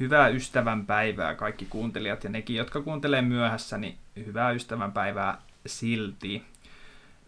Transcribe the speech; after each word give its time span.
hyvää 0.00 0.28
ystävän 0.28 0.86
päivää 0.86 1.34
kaikki 1.34 1.66
kuuntelijat 1.70 2.24
ja 2.24 2.30
nekin, 2.30 2.56
jotka 2.56 2.80
kuuntelee 2.80 3.22
myöhässä, 3.22 3.78
niin 3.78 3.98
hyvää 4.16 4.50
ystävän 4.50 4.92
päivää 4.92 5.38
silti. 5.66 6.42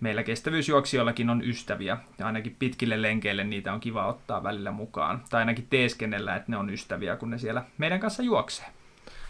Meillä 0.00 0.22
kestävyysjuoksijoillakin 0.22 1.30
on 1.30 1.44
ystäviä, 1.44 1.98
ja 2.18 2.26
ainakin 2.26 2.56
pitkille 2.58 3.02
lenkeille 3.02 3.44
niitä 3.44 3.72
on 3.72 3.80
kiva 3.80 4.06
ottaa 4.06 4.42
välillä 4.42 4.70
mukaan. 4.70 5.22
Tai 5.30 5.40
ainakin 5.40 5.66
teeskennellä, 5.70 6.36
että 6.36 6.50
ne 6.50 6.56
on 6.56 6.70
ystäviä, 6.70 7.16
kun 7.16 7.30
ne 7.30 7.38
siellä 7.38 7.64
meidän 7.78 8.00
kanssa 8.00 8.22
juoksee. 8.22 8.66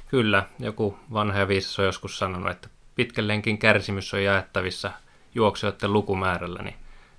Kyllä, 0.08 0.46
joku 0.58 0.98
vanha 1.12 1.38
ja 1.38 1.48
viisas 1.48 1.78
on 1.78 1.84
joskus 1.84 2.18
sanonut, 2.18 2.50
että 2.50 2.68
pitkän 2.94 3.28
lenkin 3.28 3.58
kärsimys 3.58 4.14
on 4.14 4.24
jaettavissa 4.24 4.92
juoksijoiden 5.34 5.92
lukumäärällä, 5.92 6.62
niin, 6.62 6.76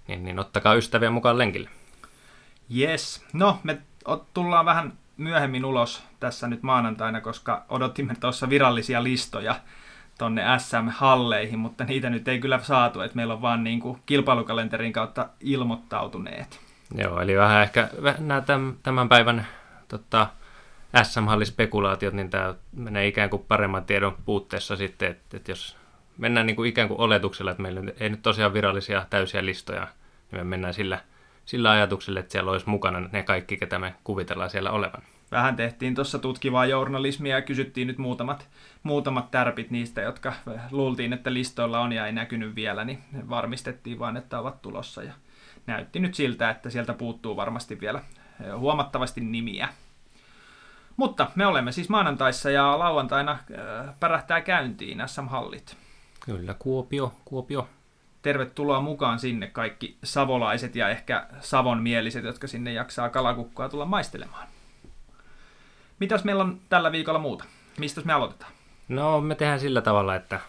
niin, 0.08 0.24
niin 0.24 0.40
ottakaa 0.40 0.74
ystäviä 0.74 1.12
mukaan 1.12 1.38
lenkille. 1.38 1.70
Yes. 2.77 3.26
No, 3.34 3.60
me 3.63 3.82
tullaan 4.34 4.66
vähän 4.66 4.94
myöhemmin 5.17 5.66
ulos 5.66 6.03
tässä 6.20 6.48
nyt 6.48 6.63
maanantaina, 6.63 7.21
koska 7.21 7.66
odottimme 7.70 8.16
tuossa 8.20 8.49
virallisia 8.49 9.04
listoja 9.04 9.55
tonne 10.17 10.44
SM-halleihin, 10.58 11.59
mutta 11.59 11.84
niitä 11.84 12.09
nyt 12.09 12.27
ei 12.27 12.40
kyllä 12.40 12.59
saatu, 12.59 13.02
että 13.02 13.16
meillä 13.16 13.34
on 13.34 13.41
vaan 13.41 13.63
niin 13.63 13.80
kuin 13.80 13.99
kilpailukalenterin 14.05 14.94
kautta 14.94 15.30
ilmoittautuneet. 15.40 16.59
Joo, 16.95 17.21
eli 17.21 17.38
vähän 17.38 17.63
ehkä 17.63 17.90
nämä 18.20 18.44
tämän 18.84 19.09
päivän 19.09 19.48
tota, 19.88 20.27
SM-hallispekulaatiot, 21.04 22.13
niin 22.13 22.29
tämä 22.29 22.54
menee 22.76 23.07
ikään 23.07 23.29
kuin 23.29 23.45
paremman 23.48 23.85
tiedon 23.85 24.18
puutteessa 24.26 24.76
sitten, 24.76 25.12
että, 25.12 25.38
että 25.38 25.51
jos 25.51 25.77
mennään 26.18 26.48
niin 26.48 26.55
kuin 26.55 26.70
ikään 26.70 26.88
kuin 26.88 26.99
oletuksella, 26.99 27.51
että 27.51 27.63
meillä 27.63 27.82
ei 27.99 28.10
nyt 28.10 28.21
tosiaan 28.21 28.54
virallisia 28.54 29.05
täysiä 29.10 29.45
listoja, 29.45 29.88
niin 30.32 30.40
me 30.40 30.43
mennään 30.43 30.73
sillä, 30.73 30.99
sillä 31.46 31.72
ajatuksella, 31.72 32.20
että 32.20 32.32
siellä 32.32 32.52
olisi 32.52 32.70
mukana 32.70 33.10
ne 33.12 33.24
kaikki, 33.24 33.58
ketä 33.58 33.80
me 33.80 33.96
kuvitellaan 34.04 34.49
siellä 34.49 34.72
olevan. 34.72 35.02
Vähän 35.32 35.55
tehtiin 35.55 35.96
tuossa 35.96 36.20
tutkivaa 36.20 36.66
journalismia 36.66 37.35
ja 37.35 37.41
kysyttiin 37.41 37.88
nyt 37.88 37.98
muutamat, 37.98 38.48
muutamat 38.84 39.32
tärpit 39.32 39.72
niistä, 39.72 40.02
jotka 40.02 40.34
luultiin, 40.72 41.13
että 41.13 41.34
listoilla 41.34 41.80
on 41.80 41.94
ja 41.94 42.05
ei 42.05 42.13
näkynyt 42.13 42.55
vielä, 42.55 42.84
niin 42.85 43.04
varmistettiin 43.30 44.00
vain, 44.00 44.18
että 44.18 44.40
ovat 44.40 44.62
tulossa. 44.62 45.04
Ja 45.04 45.13
näytti 45.68 46.00
nyt 46.00 46.16
siltä, 46.16 46.50
että 46.50 46.70
sieltä 46.70 46.94
puuttuu 46.94 47.35
varmasti 47.35 47.80
vielä 47.80 48.02
huomattavasti 48.57 49.22
nimiä. 49.22 49.70
Mutta 50.98 51.32
me 51.35 51.46
olemme 51.46 51.72
siis 51.72 51.90
maanantaissa 51.90 52.50
ja 52.50 52.80
lauantaina 52.80 53.32
äh, 53.32 53.96
pärähtää 54.00 54.41
käyntiin 54.41 55.04
SM-hallit. 55.05 55.78
Kyllä, 56.26 56.54
Kuopio, 56.54 57.13
Kuopio. 57.26 57.68
Tervetuloa 58.24 58.82
mukaan 58.82 59.20
sinne 59.20 59.48
kaikki 59.48 59.98
savolaiset 60.04 60.76
ja 60.76 60.90
ehkä 60.90 61.27
savonmieliset, 61.40 62.24
jotka 62.24 62.48
sinne 62.48 62.74
jaksaa 62.74 63.10
kalakukkoa 63.10 63.70
tulla 63.70 63.85
maistelemaan. 63.85 64.47
Mitäs 66.00 66.24
meillä 66.24 66.44
on 66.44 66.59
tällä 66.69 66.91
viikolla 66.91 67.19
muuta? 67.19 67.46
Mistä 67.78 68.01
me 68.06 68.13
aloitetaan? 68.13 68.51
No 68.88 69.22
me 69.22 69.35
tehdään 69.35 69.59
sillä 69.59 69.81
tavalla, 69.81 70.16
että 70.16 70.40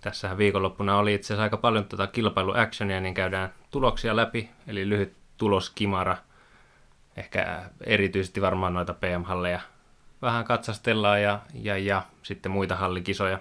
tässä 0.00 0.38
viikonloppuna 0.38 0.98
oli 0.98 1.14
itse 1.14 1.26
asiassa 1.26 1.42
aika 1.42 1.56
paljon 1.56 1.84
tuota 1.84 2.06
kilpailuactionia, 2.06 3.00
niin 3.00 3.14
käydään 3.14 3.52
tuloksia 3.70 4.16
läpi, 4.16 4.50
eli 4.66 4.88
lyhyt 4.88 5.16
tuloskimara. 5.36 6.16
Ehkä 7.16 7.62
erityisesti 7.86 8.40
varmaan 8.40 8.74
noita 8.74 8.94
PM-halleja 8.94 9.60
vähän 10.22 10.44
katsastellaan 10.44 11.22
ja, 11.22 11.40
ja, 11.54 11.78
ja 11.78 12.02
sitten 12.22 12.52
muita 12.52 12.76
hallikisoja. 12.76 13.38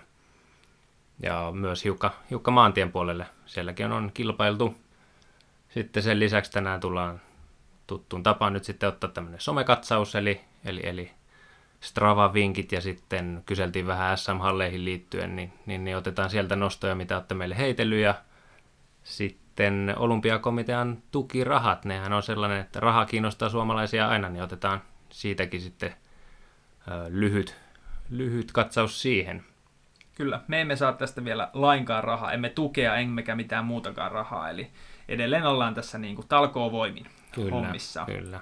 Ja 1.24 1.52
myös 1.56 1.84
hiukka, 1.84 2.14
hiukka 2.30 2.52
maantien 2.52 2.92
puolelle. 2.92 3.26
Sielläkin 3.46 3.92
on, 3.92 4.12
kilpailtu. 4.14 4.76
Sitten 5.70 6.04
sen 6.04 6.20
lisäksi 6.20 6.52
tänään 6.52 6.80
tullaan 6.80 7.22
tuttuun 7.88 8.24
tapaan 8.24 8.54
nyt 8.54 8.64
sitten 8.64 8.90
ottaa 8.90 9.10
tämmöinen 9.10 9.42
somekatsaus, 9.42 10.16
eli, 10.16 10.42
eli, 10.66 10.82
eli 10.84 11.12
Strava-vinkit 11.80 12.72
ja 12.72 12.82
sitten 12.82 13.44
kyseltiin 13.46 13.88
vähän 13.88 14.18
SM-halleihin 14.18 14.86
liittyen, 14.86 15.36
niin, 15.36 15.54
niin, 15.66 15.84
niin 15.84 15.98
otetaan 15.98 16.30
sieltä 16.30 16.56
nostoja, 16.56 16.96
mitä 16.96 17.16
olette 17.16 17.36
meille 17.36 17.58
heitellyt 17.58 18.00
ja 18.00 18.16
sitten 19.04 19.94
olympiakomitean 19.98 20.98
tukirahat, 21.12 21.86
nehän 21.86 22.14
on 22.14 22.24
sellainen, 22.24 22.62
että 22.62 22.80
raha 22.80 23.06
kiinnostaa 23.06 23.50
suomalaisia 23.50 24.08
aina, 24.08 24.30
niin 24.30 24.44
otetaan 24.44 24.82
siitäkin 25.10 25.62
sitten 25.62 25.96
ö, 26.88 26.92
lyhyt, 27.08 27.56
lyhyt 28.10 28.52
katsaus 28.52 29.02
siihen. 29.02 29.44
Kyllä, 30.16 30.42
me 30.48 30.62
emme 30.62 30.76
saa 30.76 30.94
tästä 30.94 31.26
vielä 31.26 31.50
lainkaan 31.54 32.04
rahaa, 32.04 32.32
emme 32.32 32.50
tukea 32.50 32.96
emmekä 32.96 33.36
mitään 33.36 33.66
muutakaan 33.66 34.12
rahaa, 34.12 34.50
eli 34.50 34.68
edelleen 35.08 35.46
ollaan 35.46 35.74
tässä 35.74 35.98
niin 35.98 36.16
kuin 36.16 36.28
talkoovoimin 36.28 37.06
kyllä, 37.32 37.52
hommissa. 37.52 38.06
Kyllä, 38.06 38.40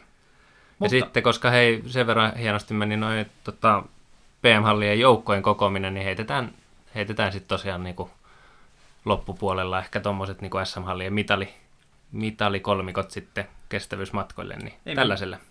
mutta... 0.79 0.95
Ja 0.95 1.01
sitten, 1.01 1.23
koska 1.23 1.49
hei, 1.49 1.83
sen 1.87 2.07
verran 2.07 2.35
hienosti 2.35 2.73
meni 2.73 2.97
noin 2.97 3.25
tota, 3.43 3.83
PM-hallien 4.41 4.99
joukkojen 4.99 5.43
kokoaminen, 5.43 5.93
niin 5.93 6.05
heitetään, 6.05 6.53
heitetään 6.95 7.31
sitten 7.31 7.49
tosiaan 7.49 7.83
niin 7.83 7.95
kuin 7.95 8.09
loppupuolella 9.05 9.79
ehkä 9.79 9.99
tuommoiset 9.99 10.41
niin 10.41 10.51
SM-hallien 10.63 11.13
mitali, 11.13 11.49
mitalikolmikot 12.11 13.11
sitten 13.11 13.47
kestävyysmatkoille, 13.69 14.55
niin 14.55 14.73
ei 14.85 14.95
tällaiselle. 14.95 15.35
Me, 15.35 15.43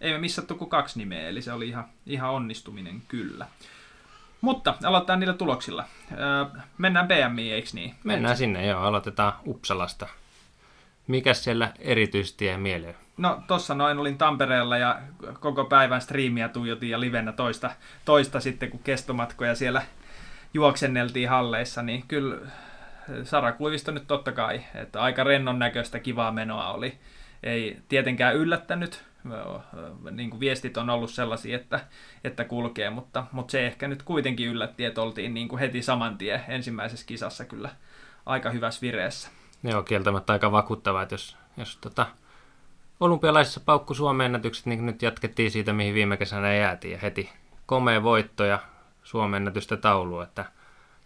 ei 0.00 0.12
me 0.12 0.18
missattu 0.18 0.54
kuin 0.54 0.70
kaksi 0.70 0.98
nimeä, 0.98 1.28
eli 1.28 1.42
se 1.42 1.52
oli 1.52 1.68
ihan, 1.68 1.84
ihan 2.06 2.30
onnistuminen 2.30 3.02
kyllä. 3.08 3.46
Mutta 4.40 4.74
aloitetaan 4.84 5.20
niillä 5.20 5.34
tuloksilla. 5.34 5.84
Öö, 6.12 6.60
mennään 6.78 7.08
BMI, 7.08 7.52
eikö 7.52 7.68
niin? 7.72 7.94
Mennään 8.04 8.36
sinne, 8.36 8.66
joo. 8.66 8.82
Aloitetaan 8.82 9.32
Uppsalasta. 9.46 10.06
Mikäs 11.06 11.44
siellä 11.44 11.72
erityisesti 11.78 12.44
jäi 12.44 12.58
mieleen? 12.58 12.94
No 13.16 13.42
tossa 13.46 13.74
noin 13.74 13.98
olin 13.98 14.18
Tampereella 14.18 14.76
ja 14.76 14.98
koko 15.40 15.64
päivän 15.64 16.00
striimiä 16.00 16.48
tuijotin 16.48 16.90
ja 16.90 17.00
livenä 17.00 17.32
toista, 17.32 17.70
toista 18.04 18.40
sitten, 18.40 18.70
kun 18.70 18.80
kestomatkoja 18.84 19.54
siellä 19.54 19.82
juoksenneltiin 20.54 21.28
halleissa, 21.28 21.82
niin 21.82 22.04
kyllä 22.08 22.36
Sara 23.24 23.52
Kuivisto 23.52 23.90
nyt 23.90 24.06
totta 24.06 24.32
kai, 24.32 24.60
että 24.74 25.00
aika 25.00 25.24
rennon 25.24 25.58
näköistä 25.58 25.98
kivaa 25.98 26.32
menoa 26.32 26.72
oli. 26.72 26.98
Ei 27.42 27.78
tietenkään 27.88 28.36
yllättänyt, 28.36 29.04
niin 30.10 30.30
kuin 30.30 30.40
viestit 30.40 30.76
on 30.76 30.90
ollut 30.90 31.10
sellaisia, 31.10 31.56
että, 31.56 31.80
että 32.24 32.44
kulkee, 32.44 32.90
mutta, 32.90 33.24
mutta 33.32 33.52
se 33.52 33.66
ehkä 33.66 33.88
nyt 33.88 34.02
kuitenkin 34.02 34.48
yllätti, 34.48 34.84
että 34.84 35.02
oltiin 35.02 35.34
niin 35.34 35.48
kuin 35.48 35.60
heti 35.60 35.82
saman 35.82 36.18
tien 36.18 36.44
ensimmäisessä 36.48 37.06
kisassa 37.06 37.44
kyllä 37.44 37.70
aika 38.26 38.50
hyvässä 38.50 38.80
vireessä. 38.80 39.30
Joo, 39.62 39.82
kieltämättä 39.82 40.32
aika 40.32 40.52
vakuuttavaa, 40.52 41.02
että 41.02 41.14
jos, 41.14 41.36
jos 41.56 41.76
tota, 41.76 42.06
olympialaisissa 43.00 43.60
paukku 43.64 43.94
Suomen 43.94 44.24
ennätykset, 44.24 44.66
niin 44.66 44.86
nyt 44.86 45.02
jatkettiin 45.02 45.50
siitä, 45.50 45.72
mihin 45.72 45.94
viime 45.94 46.16
kesänä 46.16 46.54
jäätiin, 46.54 46.92
ja 46.92 46.98
heti 46.98 47.30
komea 47.66 48.02
voitto 48.02 48.44
ja 48.44 48.58
Suomen 49.02 49.36
ennätystä 49.36 49.76
taulu, 49.76 50.20
että 50.20 50.44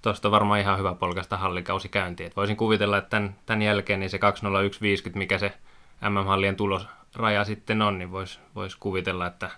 tuosta 0.02 0.28
on 0.28 0.32
varmaan 0.32 0.60
ihan 0.60 0.78
hyvä 0.78 0.94
polkasta 0.94 1.36
hallikausi 1.36 1.88
käyntiin. 1.88 2.32
Voisin 2.36 2.56
kuvitella, 2.56 2.98
että 2.98 3.10
tämän, 3.10 3.36
tämän 3.46 3.62
jälkeen 3.62 4.00
niin 4.00 4.10
se 4.10 4.18
20150, 4.18 5.18
mikä 5.18 5.38
se 5.38 5.52
MM-hallien 6.08 6.56
tulosraja 7.12 7.44
sitten 7.44 7.82
on, 7.82 7.98
niin 7.98 8.10
voisi 8.10 8.38
vois 8.54 8.76
kuvitella, 8.76 9.26
että 9.26 9.50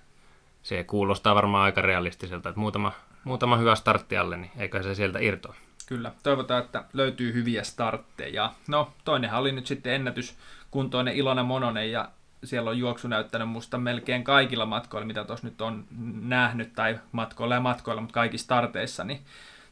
se 0.62 0.84
kuulostaa 0.84 1.34
varmaan 1.34 1.64
aika 1.64 1.82
realistiselta, 1.82 2.48
että 2.48 2.60
muutama, 2.60 2.92
muutama 3.24 3.56
hyvä 3.56 3.74
startti 3.74 4.16
alle, 4.16 4.36
niin 4.36 4.50
eikä 4.56 4.82
se 4.82 4.94
sieltä 4.94 5.18
irtoa. 5.18 5.54
Kyllä, 5.86 6.12
toivotaan, 6.22 6.64
että 6.64 6.84
löytyy 6.92 7.32
hyviä 7.32 7.64
startteja. 7.64 8.52
No, 8.68 8.92
toinenhan 9.04 9.40
oli 9.40 9.52
nyt 9.52 9.66
sitten 9.66 9.92
ennätyskuntoinen 9.92 11.14
Ilona 11.14 11.42
Mononen 11.42 11.92
ja 11.92 12.08
siellä 12.44 12.70
on 12.70 12.78
juoksu 12.78 13.08
näyttänyt 13.08 13.48
musta 13.48 13.78
melkein 13.78 14.24
kaikilla 14.24 14.66
matkoilla, 14.66 15.06
mitä 15.06 15.24
tuossa 15.24 15.46
nyt 15.46 15.60
on 15.60 15.84
nähnyt, 16.22 16.72
tai 16.72 16.98
matkoilla 17.12 17.54
ja 17.54 17.60
matkoilla, 17.60 18.00
mutta 18.00 18.14
kaikissa 18.14 18.44
starteissa, 18.44 19.04
niin 19.04 19.20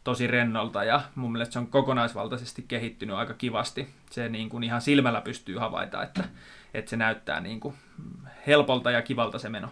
tosi 0.05 0.27
rennolta 0.27 0.85
ja 0.85 1.01
mun 1.15 1.33
mielestä 1.33 1.53
se 1.53 1.59
on 1.59 1.67
kokonaisvaltaisesti 1.67 2.65
kehittynyt 2.69 3.17
aika 3.17 3.35
kivasti. 3.35 3.89
Se 4.11 4.29
niin 4.29 4.49
kuin 4.49 4.65
ihan 4.65 4.81
silmällä 4.81 5.21
pystyy 5.21 5.59
havaita, 5.59 6.03
että, 6.03 6.25
että 6.75 6.91
se 6.91 6.97
näyttää 6.97 7.41
niin 7.41 7.61
kuin 7.61 7.75
helpolta 8.47 8.91
ja 8.91 9.03
kivalta 9.03 9.39
se 9.39 9.49
meno. 9.49 9.69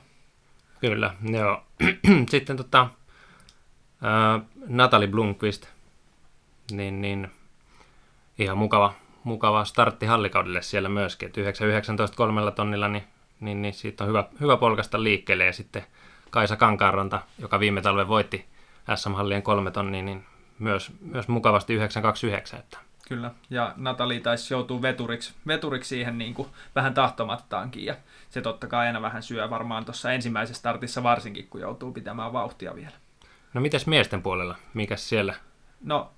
Kyllä, 0.80 1.14
joo. 1.22 1.62
Sitten 2.30 2.56
tota, 2.56 2.80
äh, 2.80 4.42
Natalie 4.66 5.08
Blomqvist, 5.08 5.66
niin, 6.70 7.00
niin 7.00 7.30
ihan 8.38 8.58
mukava, 8.58 8.94
mukava 9.24 9.64
startti 9.64 10.06
hallikaudelle 10.06 10.62
siellä 10.62 10.88
myöskin, 10.88 11.26
että 11.26 11.64
9 11.66 11.96
kolmella 12.16 12.50
tonnilla, 12.50 12.88
niin, 12.88 13.04
niin, 13.40 13.62
niin 13.62 13.74
siitä 13.74 14.04
on 14.04 14.08
hyvä, 14.08 14.24
hyvä 14.40 14.56
polkasta 14.56 15.02
liikkeelle 15.02 15.44
ja 15.44 15.52
sitten 15.52 15.84
Kaisa 16.30 16.56
Kankaanranta, 16.56 17.22
joka 17.38 17.60
viime 17.60 17.82
talven 17.82 18.08
voitti 18.08 18.46
SM-hallien 18.94 19.42
kolme 19.42 19.70
tonnia, 19.70 20.02
niin 20.02 20.24
myös, 20.58 20.92
myös 21.00 21.28
mukavasti 21.28 21.74
929. 21.74 22.58
Että. 22.58 22.87
Kyllä, 23.08 23.30
ja 23.50 23.74
Natali 23.76 24.20
taisi 24.20 24.54
joutua 24.54 24.82
veturiksi, 24.82 25.34
veturiksi 25.46 25.88
siihen 25.88 26.18
niin 26.18 26.34
kuin 26.34 26.48
vähän 26.74 26.94
tahtomattaankin, 26.94 27.84
ja 27.84 27.96
se 28.30 28.40
totta 28.40 28.66
kai 28.66 28.86
aina 28.86 29.02
vähän 29.02 29.22
syö 29.22 29.50
varmaan 29.50 29.84
tuossa 29.84 30.12
ensimmäisessä 30.12 30.58
startissa 30.58 31.02
varsinkin, 31.02 31.48
kun 31.48 31.60
joutuu 31.60 31.92
pitämään 31.92 32.32
vauhtia 32.32 32.74
vielä. 32.74 32.94
No 33.54 33.60
mitäs 33.60 33.86
miesten 33.86 34.22
puolella, 34.22 34.56
mikä 34.74 34.96
siellä? 34.96 35.34
No 35.80 36.10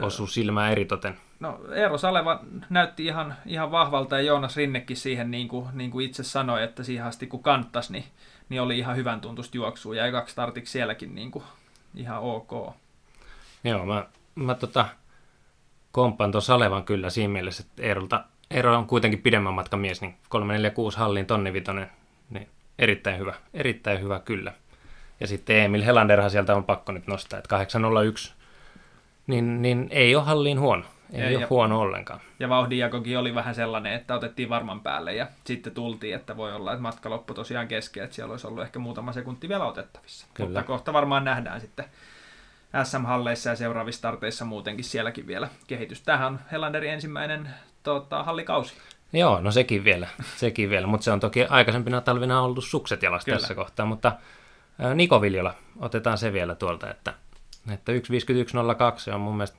osu 0.00 0.26
silmään 0.26 0.72
eritoten? 0.72 1.16
No 1.40 1.60
Eero 1.74 1.98
Saleva 1.98 2.40
näytti 2.70 3.04
ihan, 3.04 3.34
ihan 3.46 3.70
vahvalta 3.70 4.16
ja 4.16 4.22
Joonas 4.22 4.56
Rinnekin 4.56 4.96
siihen, 4.96 5.30
niin 5.30 5.48
kuin, 5.48 5.68
niin 5.72 5.90
kuin 5.90 6.06
itse 6.06 6.22
sanoi, 6.22 6.62
että 6.62 6.82
siihen 6.82 7.06
asti 7.06 7.26
kun 7.26 7.42
kanttas, 7.42 7.90
niin, 7.90 8.04
niin 8.48 8.62
oli 8.62 8.78
ihan 8.78 8.96
hyvän 8.96 9.20
tuntusta 9.20 9.56
juoksua 9.56 9.94
ja 9.94 10.06
ekaksi 10.06 10.32
startiksi 10.32 10.72
sielläkin 10.72 11.14
niin 11.14 11.30
kuin, 11.30 11.44
ihan 11.94 12.20
ok. 12.20 12.52
Joo, 13.64 13.86
mä, 13.86 14.06
mä 14.34 14.54
tota, 14.54 14.86
komppaan 15.98 16.32
tuon 16.32 16.42
Salevan 16.42 16.84
kyllä 16.84 17.10
siinä 17.10 17.32
mielessä, 17.32 17.64
että 17.66 17.82
Eerolta, 17.82 18.24
Eero 18.50 18.78
on 18.78 18.86
kuitenkin 18.86 19.22
pidemmän 19.22 19.54
matkan 19.54 19.80
mies, 19.80 20.00
niin 20.00 20.14
346 20.28 20.98
hallin 20.98 21.26
tonni 21.26 21.52
vitonen, 21.52 21.90
niin 22.30 22.48
erittäin 22.78 23.18
hyvä, 23.18 23.34
erittäin 23.54 24.00
hyvä 24.00 24.20
kyllä. 24.20 24.52
Ja 25.20 25.26
sitten 25.26 25.56
Emil 25.56 25.84
Helanderhan 25.84 26.30
sieltä 26.30 26.54
on 26.54 26.64
pakko 26.64 26.92
nyt 26.92 27.06
nostaa, 27.06 27.38
että 27.38 27.48
801, 27.48 28.34
niin, 29.26 29.62
niin 29.62 29.88
ei 29.90 30.16
ole 30.16 30.24
halliin 30.24 30.60
huono. 30.60 30.84
Ei 31.12 31.20
ja, 31.20 31.26
ole 31.26 31.40
ja, 31.40 31.46
huono 31.50 31.80
ollenkaan. 31.80 32.20
Ja 32.38 32.48
vauhdinjakokin 32.48 33.18
oli 33.18 33.34
vähän 33.34 33.54
sellainen, 33.54 33.92
että 33.92 34.14
otettiin 34.14 34.48
varman 34.48 34.80
päälle 34.80 35.14
ja 35.14 35.26
sitten 35.44 35.74
tultiin, 35.74 36.14
että 36.14 36.36
voi 36.36 36.54
olla, 36.54 36.72
että 36.72 36.82
matka 36.82 37.10
loppui 37.10 37.36
tosiaan 37.36 37.68
kesken, 37.68 38.04
että 38.04 38.16
siellä 38.16 38.32
olisi 38.32 38.46
ollut 38.46 38.62
ehkä 38.62 38.78
muutama 38.78 39.12
sekunti 39.12 39.48
vielä 39.48 39.64
otettavissa. 39.64 40.26
Kyllä. 40.34 40.48
Mutta 40.48 40.62
kohta 40.62 40.92
varmaan 40.92 41.24
nähdään 41.24 41.60
sitten 41.60 41.84
SM-halleissa 42.84 43.50
ja 43.50 43.56
seuraavissa 43.56 43.98
starteissa 43.98 44.44
muutenkin 44.44 44.84
sielläkin 44.84 45.26
vielä 45.26 45.48
kehitys. 45.66 46.02
Tähän 46.02 46.26
on 46.26 46.40
Helanderin 46.52 46.92
ensimmäinen 46.92 47.48
tota, 47.82 48.22
hallikausi. 48.22 48.74
Joo, 49.12 49.40
no 49.40 49.50
sekin 49.50 49.84
vielä, 49.84 50.08
sekin 50.36 50.70
vielä. 50.70 50.86
mutta 50.86 51.04
se 51.04 51.12
on 51.12 51.20
toki 51.20 51.44
aikaisempina 51.44 52.00
talvina 52.00 52.42
ollut 52.42 52.64
sukset 52.64 53.02
jalas 53.02 53.24
Kyllä. 53.24 53.38
tässä 53.38 53.54
kohtaa, 53.54 53.86
mutta 53.86 54.12
Niko 54.94 55.20
Viljola, 55.20 55.54
otetaan 55.78 56.18
se 56.18 56.32
vielä 56.32 56.54
tuolta, 56.54 56.90
että, 56.90 57.14
että 57.72 57.92
1.51.02 57.92 59.14
on 59.14 59.20
mun 59.20 59.36
mielestä 59.36 59.58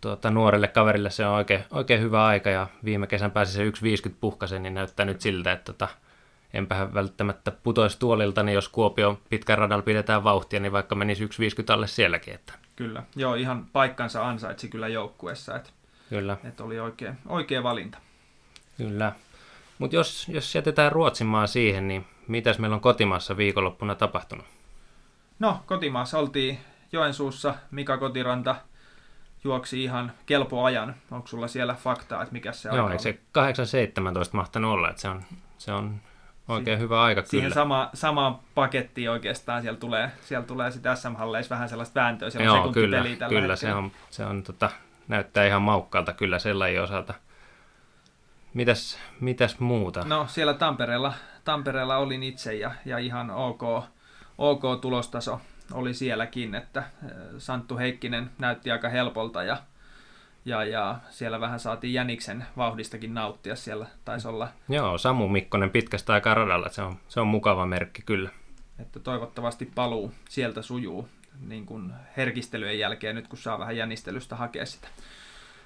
tuota, 0.00 0.30
nuorelle 0.30 0.68
kaverille 0.68 1.10
se 1.10 1.26
on 1.26 1.34
oikein, 1.34 1.64
oikein 1.70 2.00
hyvä 2.00 2.26
aika 2.26 2.50
ja 2.50 2.66
viime 2.84 3.06
kesän 3.06 3.30
pääsi 3.30 3.52
se 3.52 3.64
1.50 3.64 4.14
puhkasen, 4.20 4.62
niin 4.62 4.74
näyttää 4.74 5.06
nyt 5.06 5.20
siltä, 5.20 5.52
että 5.52 5.72
tota, 5.72 5.88
enpähän 6.54 6.94
välttämättä 6.94 7.50
putoisi 7.50 7.98
tuolilta, 7.98 8.42
niin 8.42 8.54
jos 8.54 8.68
Kuopio 8.68 9.20
pitkän 9.30 9.58
radalla 9.58 9.82
pidetään 9.82 10.24
vauhtia, 10.24 10.60
niin 10.60 10.72
vaikka 10.72 10.94
menisi 10.94 11.26
1.50 11.26 11.30
alle 11.68 11.86
sielläkin. 11.86 12.34
Että. 12.34 12.52
Kyllä, 12.76 13.02
joo, 13.16 13.34
ihan 13.34 13.66
paikkansa 13.72 14.28
ansaitsi 14.28 14.68
kyllä 14.68 14.88
joukkuessa, 14.88 15.56
että, 15.56 15.70
kyllä. 16.08 16.36
että 16.44 16.64
oli 16.64 16.80
oikea, 16.80 17.14
oikea 17.26 17.62
valinta. 17.62 17.98
Kyllä, 18.76 19.12
mutta 19.78 19.96
jos, 19.96 20.28
jos 20.28 20.54
jätetään 20.54 20.92
Ruotsinmaa 20.92 21.46
siihen, 21.46 21.88
niin 21.88 22.06
mitäs 22.28 22.58
meillä 22.58 22.74
on 22.74 22.80
kotimaassa 22.80 23.36
viikonloppuna 23.36 23.94
tapahtunut? 23.94 24.46
No, 25.38 25.62
kotimaassa 25.66 26.18
oltiin 26.18 26.58
Joensuussa, 26.92 27.54
Mika 27.70 27.98
Kotiranta– 27.98 28.56
juoksi 29.44 29.84
ihan 29.84 30.12
kelpo 30.26 30.64
ajan. 30.64 30.94
Onko 31.10 31.26
sulla 31.26 31.48
siellä 31.48 31.74
faktaa, 31.74 32.22
että 32.22 32.32
mikä 32.32 32.52
se 32.52 32.68
Joo, 32.68 32.86
aika 32.86 32.98
se 32.98 33.18
8.17 33.38 34.30
mahtanut 34.32 34.72
olla, 34.72 34.90
että 34.90 35.02
se 35.02 35.08
on, 35.08 35.22
se 35.58 35.72
on 35.72 36.00
oikein 36.50 36.78
si- 36.78 36.82
hyvä 36.82 37.02
aika 37.02 37.22
Siihen 37.24 37.44
kyllä. 37.44 37.54
Sama, 37.54 37.90
samaan 37.94 38.38
pakettiin 38.54 39.10
oikeastaan 39.10 39.62
siellä 39.62 39.78
tulee, 39.80 40.10
siellä 40.22 40.46
tulee 40.46 40.70
sitten 40.70 40.96
SM-halleissa 40.96 41.54
vähän 41.54 41.68
sellaista 41.68 42.00
vääntöä, 42.00 42.30
siellä 42.30 42.46
Joo, 42.46 42.62
on 42.62 42.72
kyllä, 42.72 43.04
tällä 43.18 43.28
kyllä 43.28 43.56
se 43.56 43.74
on, 43.74 43.90
se 44.10 44.24
on 44.24 44.42
tota, 44.42 44.70
näyttää 45.08 45.44
ihan 45.46 45.62
maukkaalta 45.62 46.12
kyllä 46.12 46.38
sellainen 46.38 46.82
osalta. 46.82 47.14
Mitäs, 48.54 48.98
mitäs 49.20 49.58
muuta? 49.58 50.04
No 50.04 50.26
siellä 50.28 50.54
Tampereella, 50.54 51.12
Tampereella 51.44 51.96
olin 51.96 52.22
itse 52.22 52.54
ja, 52.54 52.70
ja 52.84 52.98
ihan 52.98 53.30
ok, 53.30 53.62
ok 54.38 54.62
tulostaso 54.80 55.40
oli 55.72 55.94
sielläkin, 55.94 56.54
että 56.54 56.82
Santtu 57.38 57.78
Heikkinen 57.78 58.30
näytti 58.38 58.70
aika 58.70 58.88
helpolta 58.88 59.42
ja, 59.42 59.56
ja, 60.44 60.64
ja 60.64 60.98
siellä 61.10 61.40
vähän 61.40 61.60
saatiin 61.60 61.94
Jäniksen 61.94 62.44
vauhdistakin 62.56 63.14
nauttia 63.14 63.56
siellä, 63.56 63.86
taisi 64.04 64.28
olla. 64.28 64.48
Joo, 64.68 64.98
Samu 64.98 65.28
Mikkonen 65.28 65.70
pitkästä 65.70 66.12
aikaa 66.12 66.34
radalla, 66.34 66.68
se 66.68 66.82
on, 66.82 66.96
se 67.08 67.20
on 67.20 67.26
mukava 67.26 67.66
merkki 67.66 68.02
kyllä. 68.02 68.30
Että 68.78 69.00
toivottavasti 69.00 69.70
paluu 69.74 70.12
sieltä 70.28 70.62
sujuu 70.62 71.08
niin 71.40 71.66
kuin 71.66 71.92
herkistelyjen 72.16 72.78
jälkeen, 72.78 73.16
nyt 73.16 73.28
kun 73.28 73.38
saa 73.38 73.58
vähän 73.58 73.76
jänistelystä 73.76 74.36
hakea 74.36 74.66
sitä 74.66 74.88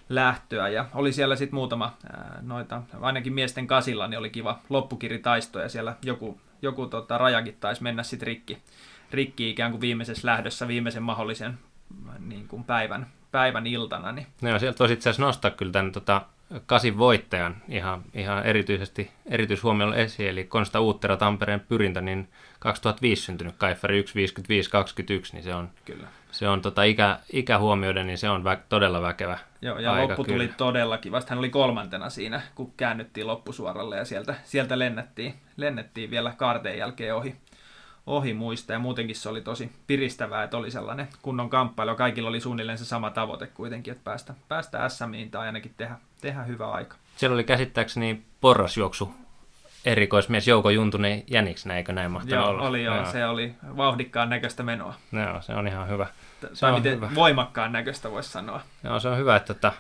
lähtöä. 0.09 0.69
Ja 0.69 0.87
oli 0.95 1.13
siellä 1.13 1.37
sitten 1.37 1.55
muutama 1.55 1.97
ää, 2.13 2.39
noita, 2.43 2.83
ainakin 3.01 3.33
miesten 3.33 3.67
kasilla, 3.67 4.09
niin 4.09 4.19
oli 4.19 4.31
kiva 4.31 4.61
loppukiritaisto 4.69 5.61
ja 5.61 5.69
siellä 5.69 5.97
joku, 6.03 6.41
joku 6.63 6.87
tota, 6.87 7.19
rajakin 7.19 7.57
taisi 7.61 7.83
mennä 7.83 8.03
sitten 8.03 8.27
rikki 8.27 8.63
rikki 9.15 9.51
ikään 9.51 9.71
kuin 9.71 9.81
viimeisessä 9.81 10.27
lähdössä 10.29 10.69
viimeisen 10.69 11.03
mahdollisen 11.03 11.59
niin 12.19 12.49
kuin 12.49 12.65
päivän, 12.65 13.07
päivän 13.35 13.67
iltana. 13.67 14.13
Niin. 14.13 14.27
No 14.43 14.49
joo, 14.49 14.59
sieltä 14.59 14.79
voisi 14.79 14.95
itse 14.95 15.11
asiassa 15.11 15.27
nostaa 15.27 15.51
kyllä 15.51 15.73
tämän 15.73 15.93
tota, 15.93 16.23
kasin 16.67 16.99
voittajan 16.99 17.57
ihan, 17.69 18.03
ihan 18.15 18.47
erityisesti 18.47 19.11
erityishuomiolla 19.27 19.97
esiin, 19.97 20.29
eli 20.29 20.45
Konsta 20.45 20.81
Uuttera 20.81 21.17
Tampereen 21.17 21.61
pyrintä, 21.61 22.01
niin 22.01 22.29
2005 22.59 23.23
syntynyt 23.23 23.55
Kaifari 23.59 24.03
1.55.21, 24.03 24.07
niin 25.33 25.43
se 25.43 25.55
on, 25.55 25.71
kyllä. 25.85 26.07
Se 26.31 26.49
on 26.49 26.63
tota 26.63 26.83
ikä, 26.83 27.19
ikä 27.33 27.59
huomioiden, 27.59 28.07
niin 28.07 28.19
se 28.19 28.29
on 28.29 28.45
vä, 28.45 28.59
todella 28.69 29.03
väkevä 29.03 29.39
Joo, 29.63 29.79
ja 29.79 29.93
aika, 29.93 30.09
loppu 30.09 30.25
tuli 30.25 30.45
kyllä. 30.45 30.57
todellakin, 30.57 31.13
vasta 31.13 31.31
hän 31.31 31.39
oli 31.39 31.51
kolmantena 31.51 32.11
siinä, 32.11 32.43
kun 32.55 32.73
käännyttiin 32.77 33.27
loppusuoralle 33.27 33.97
ja 33.97 34.05
sieltä, 34.05 34.35
sieltä 34.45 34.79
lennettiin, 34.79 35.35
lennettiin 35.57 36.11
vielä 36.11 36.35
kaarteen 36.37 36.79
jälkeen 36.79 37.15
ohi 37.15 37.37
ohi 38.07 38.35
muista 38.35 38.73
ja 38.73 38.79
muutenkin 38.79 39.17
se 39.17 39.29
oli 39.29 39.41
tosi 39.41 39.73
piristävää, 39.87 40.45
että 40.45 40.57
oli 40.57 40.71
sellainen 40.71 41.09
kunnon 41.23 41.51
kamppailu. 41.51 41.97
Kaikilla 41.97 42.29
oli 42.29 42.41
suunnilleen 42.41 42.79
se 42.79 42.85
sama 42.85 43.11
tavoite 43.11 43.47
kuitenkin, 43.47 43.93
että 43.93 44.05
päästä, 44.05 44.35
päästä 44.49 44.89
SMiin 44.89 45.31
tai 45.31 45.47
ainakin 45.47 45.75
tehdä, 45.77 45.97
tehdä 46.21 46.43
hyvä 46.43 46.71
aika. 46.71 46.97
Siellä 47.17 47.35
oli 47.35 47.45
käsittääkseni 47.45 48.23
porrasjuoksu 48.41 49.15
erikoismies 49.85 50.49
Jouko 50.49 50.71
Juntunen 50.71 51.23
Jäniksenä, 51.27 51.77
eikö 51.77 51.93
näin 51.93 52.11
mahtanut 52.11 52.45
joo, 52.45 52.49
olla? 52.49 52.69
oli 52.69 52.85
joo, 52.85 52.97
joo, 52.97 53.13
se 53.13 53.27
oli 53.27 53.55
vauhdikkaan 53.77 54.31
näköistä 54.31 54.63
menoa. 54.63 54.95
Joo, 55.13 55.43
se 55.43 55.55
on 55.55 55.69
ihan 55.69 55.89
hyvä. 55.89 56.07
Se 56.53 56.61
tai 56.61 56.73
miten 56.73 56.93
hyvä. 56.93 57.11
voimakkaan 57.15 57.73
näköistä 57.73 58.11
voisi 58.11 58.31
sanoa. 58.31 58.61
Joo, 58.85 59.01
se 59.01 59.09
on 59.09 59.19
hyvä, 59.19 59.37
että 59.37 59.55
tota, 59.55 59.73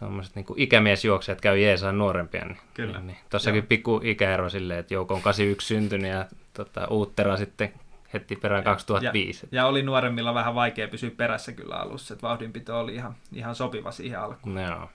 tuommoiset 0.00 0.36
niin 0.36 0.46
ikämiesjuoksijat 0.56 1.40
käy 1.40 1.58
jeesaan 1.58 1.98
nuorempia. 1.98 2.44
Niin, 2.44 2.58
Kyllä. 2.74 2.98
Niin, 2.98 3.06
niin. 3.06 3.18
Tossakin 3.30 3.66
pikku 3.66 4.00
ikäero 4.04 4.50
silleen, 4.50 4.80
että 4.80 4.94
Jouko 4.94 5.14
on 5.14 5.22
81 5.22 5.66
syntynyt 5.66 6.10
ja 6.10 6.26
tota, 6.52 6.86
Uuttera 6.90 7.36
sitten 7.36 7.72
heti 8.12 8.36
perään 8.36 8.64
2005. 8.64 9.48
Ja, 9.52 9.56
ja, 9.56 9.66
oli 9.66 9.82
nuoremmilla 9.82 10.34
vähän 10.34 10.54
vaikea 10.54 10.88
pysyä 10.88 11.10
perässä 11.16 11.52
kyllä 11.52 11.76
alussa, 11.76 12.14
että 12.14 12.28
vauhdinpito 12.28 12.80
oli 12.80 12.94
ihan, 12.94 13.14
ihan 13.32 13.54
sopiva 13.54 13.90
siihen 13.90 14.20
alkuun. 14.20 14.54
No, 14.54 14.88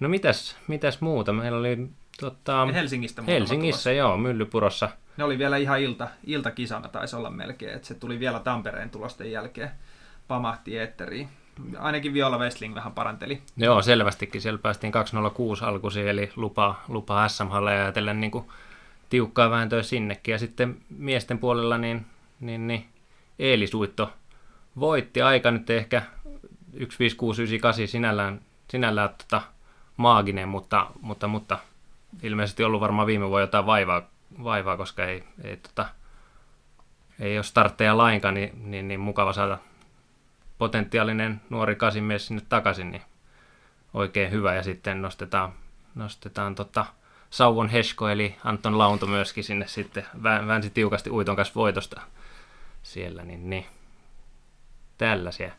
no 0.00 0.08
mitäs, 0.08 0.56
mitäs 0.66 1.00
muuta? 1.00 1.32
Meillä 1.32 1.58
oli 1.58 1.88
tota, 2.20 2.66
Helsingistä 2.66 3.22
Helsingissä, 3.22 3.92
joo, 3.92 4.16
Myllypurossa. 4.16 4.88
Ne 5.16 5.24
oli 5.24 5.38
vielä 5.38 5.56
ihan 5.56 5.80
ilta, 5.80 6.08
iltakisana 6.26 6.88
taisi 6.88 7.16
olla 7.16 7.30
melkein, 7.30 7.74
että 7.74 7.88
se 7.88 7.94
tuli 7.94 8.20
vielä 8.20 8.40
Tampereen 8.40 8.90
tulosten 8.90 9.32
jälkeen, 9.32 9.70
pamahti 10.28 10.78
eetteriin 10.78 11.28
ainakin 11.78 12.14
Viola 12.14 12.38
Westling 12.38 12.74
vähän 12.74 12.92
paranteli. 12.92 13.42
Joo, 13.56 13.82
selvästikin. 13.82 14.40
Siellä 14.40 14.58
päästiin 14.58 14.92
206 14.92 15.64
alkuisin, 15.64 16.08
eli 16.08 16.32
lupa, 16.36 16.74
lupa 16.88 17.28
SM-halle 17.28 17.74
ja 17.74 17.82
ajatellen 17.82 18.20
niin 18.20 18.32
tiukkaa 19.08 19.50
vääntöä 19.50 19.82
sinnekin. 19.82 20.32
Ja 20.32 20.38
sitten 20.38 20.76
miesten 20.90 21.38
puolella 21.38 21.78
niin, 21.78 22.06
niin, 22.40 22.66
niin 22.66 22.86
Eeli 23.38 23.66
Suitto 23.66 24.12
voitti 24.78 25.22
aika 25.22 25.50
nyt 25.50 25.70
ehkä 25.70 26.02
15698 26.72 27.88
sinällään, 27.88 28.40
sinällään 28.70 29.10
tota, 29.18 29.42
maaginen, 29.96 30.48
mutta, 30.48 30.86
mutta, 31.00 31.28
mutta 31.28 31.58
ilmeisesti 32.22 32.64
ollut 32.64 32.80
varmaan 32.80 33.06
viime 33.06 33.28
vuonna 33.28 33.40
jotain 33.40 33.66
vaivaa, 33.66 34.02
vaivaa 34.44 34.76
koska 34.76 35.04
ei, 35.04 35.24
ei, 35.44 35.56
tota, 35.56 35.88
ei 37.20 37.38
ole 37.38 37.44
startteja 37.44 37.96
lainkaan, 37.96 38.34
niin, 38.34 38.70
niin, 38.70 38.88
niin 38.88 39.00
mukava 39.00 39.32
saada 39.32 39.58
potentiaalinen 40.58 41.40
nuori 41.50 41.74
kasimies 41.74 42.26
sinne 42.26 42.42
takaisin, 42.48 42.90
niin 42.90 43.02
oikein 43.94 44.30
hyvä. 44.30 44.54
Ja 44.54 44.62
sitten 44.62 45.02
nostetaan, 45.02 45.52
nostetaan 45.94 46.54
tota 46.54 46.86
Sauvon 47.30 47.68
Hesko, 47.68 48.08
eli 48.08 48.36
Anton 48.44 48.78
Launto 48.78 49.06
myöskin 49.06 49.44
sinne 49.44 49.66
sitten 49.66 50.06
väänsi 50.22 50.70
tiukasti 50.70 51.10
uiton 51.10 51.36
kanssa 51.36 51.54
voitosta 51.54 52.00
siellä, 52.82 53.22
niin, 53.22 53.50
niin 53.50 53.66
tällaisia. 54.98 55.52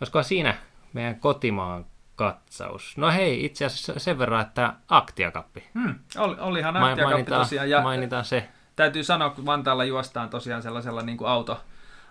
Olisikohan 0.00 0.24
siinä 0.24 0.54
meidän 0.92 1.20
kotimaan 1.20 1.86
katsaus? 2.16 2.96
No 2.96 3.10
hei, 3.10 3.44
itse 3.44 3.64
asiassa 3.64 3.98
sen 3.98 4.18
verran, 4.18 4.40
että 4.40 4.74
Aktiakappi. 4.88 5.68
Hmm, 5.74 5.94
oli, 6.18 6.36
olihan 6.40 6.76
Aktiakappi 6.76 7.24
tosiaan. 7.24 7.70
Ja 7.70 7.82
mainitaan 7.82 8.24
se. 8.24 8.48
Täytyy 8.76 9.04
sanoa, 9.04 9.30
kun 9.30 9.46
Vantaalla 9.46 9.84
juostaan 9.84 10.30
tosiaan 10.30 10.62
sellaisella 10.62 11.02
niin 11.02 11.18
kuin 11.18 11.28
auto, 11.28 11.60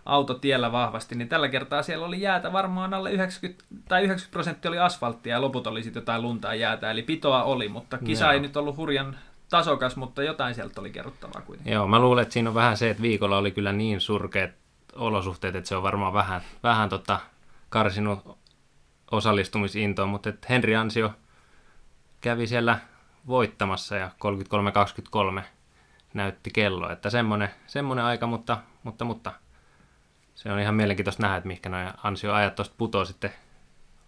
autotiellä 0.05 0.71
vahvasti, 0.71 1.15
niin 1.15 1.29
tällä 1.29 1.49
kertaa 1.49 1.83
siellä 1.83 2.05
oli 2.05 2.21
jäätä 2.21 2.53
varmaan 2.53 2.93
alle 2.93 3.11
90, 3.11 3.65
tai 3.87 4.03
90 4.03 4.31
prosenttia 4.31 4.69
oli 4.69 4.79
asfalttia 4.79 5.35
ja 5.35 5.41
loput 5.41 5.67
oli 5.67 5.83
sitten 5.83 6.01
jotain 6.01 6.21
luntaa 6.21 6.55
jäätä, 6.55 6.91
eli 6.91 7.03
pitoa 7.03 7.43
oli, 7.43 7.69
mutta 7.69 7.97
kisa 7.97 8.25
Joo. 8.25 8.33
ei 8.33 8.39
nyt 8.39 8.57
ollut 8.57 8.77
hurjan 8.77 9.19
tasokas, 9.49 9.95
mutta 9.95 10.23
jotain 10.23 10.55
sieltä 10.55 10.81
oli 10.81 10.89
kerrottavaa 10.89 11.41
kuitenkin. 11.41 11.73
Joo, 11.73 11.87
mä 11.87 11.99
luulen, 11.99 12.21
että 12.21 12.33
siinä 12.33 12.49
on 12.49 12.55
vähän 12.55 12.77
se, 12.77 12.89
että 12.89 13.03
viikolla 13.03 13.37
oli 13.37 13.51
kyllä 13.51 13.73
niin 13.73 14.01
surkeat 14.01 14.51
olosuhteet, 14.95 15.55
että 15.55 15.67
se 15.67 15.75
on 15.75 15.83
varmaan 15.83 16.13
vähän, 16.13 16.41
vähän 16.63 16.89
tota, 16.89 17.19
karsinut 17.69 18.39
osallistumisintoa, 19.11 20.05
mutta 20.05 20.29
et 20.29 20.49
Henri 20.49 20.75
Ansio 20.75 21.13
kävi 22.21 22.47
siellä 22.47 22.79
voittamassa 23.27 23.95
ja 23.95 24.11
33-23 25.39 25.41
näytti 26.13 26.49
kello, 26.51 26.91
että 26.91 27.09
semmoinen, 27.09 27.49
semmoinen 27.67 28.05
aika, 28.05 28.27
mutta, 28.27 28.57
mutta, 28.83 29.05
mutta 29.05 29.31
se 30.39 30.51
on 30.51 30.59
ihan 30.59 30.75
mielenkiintoista 30.75 31.23
nähdä, 31.23 31.37
että 31.37 31.47
mihinkä 31.47 31.69
nuo 31.69 31.79
ansioajat 32.03 32.55
tuosta 32.55 32.75
putoo 32.77 33.05
sitten 33.05 33.31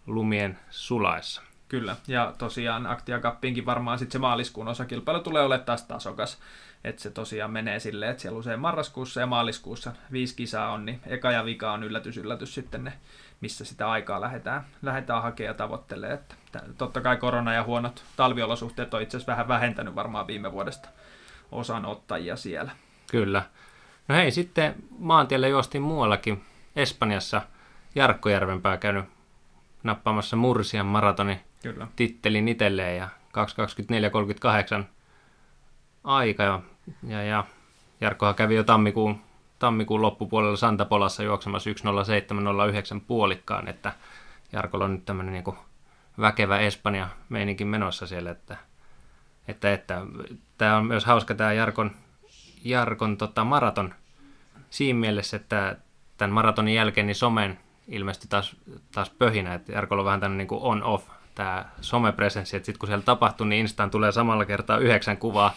lumien 0.06 0.58
sulaessa. 0.70 1.42
Kyllä, 1.68 1.96
ja 2.08 2.34
tosiaan 2.38 2.86
Aktia 2.86 3.20
Cupinkin 3.20 3.66
varmaan 3.66 3.98
sitten 3.98 4.12
se 4.12 4.18
maaliskuun 4.18 4.68
osakilpailu 4.68 5.20
tulee 5.20 5.42
olemaan 5.42 5.66
taas 5.66 5.82
tasokas. 5.82 6.38
Että 6.84 7.02
se 7.02 7.10
tosiaan 7.10 7.50
menee 7.50 7.80
silleen, 7.80 8.10
että 8.10 8.22
siellä 8.22 8.38
usein 8.38 8.60
marraskuussa 8.60 9.20
ja 9.20 9.26
maaliskuussa 9.26 9.92
viisi 10.12 10.36
kisaa 10.36 10.72
on, 10.72 10.86
niin 10.86 11.00
eka 11.06 11.30
ja 11.32 11.44
vika 11.44 11.72
on 11.72 11.82
yllätys, 11.82 12.16
yllätys 12.16 12.54
sitten 12.54 12.84
ne, 12.84 12.92
missä 13.40 13.64
sitä 13.64 13.90
aikaa 13.90 14.20
lähdetään, 14.20 14.64
lähdetään 14.82 15.22
hakemaan 15.22 15.48
ja 15.48 15.54
tavoittelemaan. 15.54 16.18
Että 16.18 16.34
totta 16.78 17.00
kai 17.00 17.16
korona 17.16 17.54
ja 17.54 17.64
huonot 17.64 18.04
talviolosuhteet 18.16 18.94
on 18.94 19.02
itse 19.02 19.16
asiassa 19.16 19.32
vähän 19.32 19.48
vähentänyt 19.48 19.94
varmaan 19.94 20.26
viime 20.26 20.52
vuodesta 20.52 20.88
osanottajia 21.52 22.36
siellä. 22.36 22.72
Kyllä. 23.10 23.42
No 24.12 24.18
hei, 24.18 24.30
sitten 24.30 24.74
maantielle 24.98 25.48
juostiin 25.48 25.82
muuallakin. 25.82 26.44
Espanjassa 26.76 27.42
Jarkko 27.94 28.28
Järvenpää 28.28 28.76
käynyt 28.76 29.04
nappaamassa 29.82 30.36
Mursian 30.36 30.86
maratonin 30.86 31.40
Kyllä. 31.62 31.86
tittelin 31.96 32.48
itselleen 32.48 32.96
ja 32.96 33.08
2.24.38 34.78 34.84
aika. 36.04 36.42
Ja, 36.42 36.60
ja, 37.08 37.22
ja 37.22 37.44
Jarkkohan 38.00 38.34
kävi 38.34 38.54
jo 38.54 38.64
tammikuun, 38.64 39.20
tammikuun 39.58 40.02
loppupuolella 40.02 40.56
Santapolassa 40.56 41.22
juoksemassa 41.22 41.70
1.07.09 41.70 43.00
puolikkaan, 43.06 43.68
että 43.68 43.92
Jarkolla 44.52 44.84
on 44.84 44.92
nyt 44.92 45.04
tämmöinen 45.04 45.32
niin 45.32 45.56
väkevä 46.20 46.58
Espanja 46.58 47.08
meininkin 47.28 47.66
menossa 47.66 48.06
siellä, 48.06 48.30
että, 48.30 48.56
että, 49.48 49.72
että 49.72 50.00
tämä 50.58 50.76
on 50.76 50.86
myös 50.86 51.04
hauska 51.04 51.34
tämä 51.34 51.52
Jarkon, 51.52 51.90
Jarkon 52.64 53.16
tota, 53.16 53.44
maraton 53.44 53.94
siinä 54.72 54.98
mielessä, 54.98 55.36
että 55.36 55.76
tämän 56.16 56.34
maratonin 56.34 56.74
jälkeen 56.74 57.06
niin 57.06 57.14
somen 57.14 57.58
ilmestyi 57.88 58.28
taas, 58.28 58.56
taas 58.92 59.10
pöhinä, 59.10 59.54
että 59.54 59.72
Jarkolla 59.72 60.00
on 60.00 60.06
vähän 60.06 60.20
tämmöinen 60.20 60.46
niin 60.50 60.60
on-off 60.62 61.08
tämä 61.34 61.64
somepresenssi, 61.80 62.56
että 62.56 62.66
sitten 62.66 62.78
kun 62.78 62.86
siellä 62.86 63.02
tapahtuu, 63.02 63.46
niin 63.46 63.60
Instaan 63.60 63.90
tulee 63.90 64.12
samalla 64.12 64.44
kertaa 64.44 64.78
yhdeksän 64.78 65.16
kuvaa, 65.16 65.54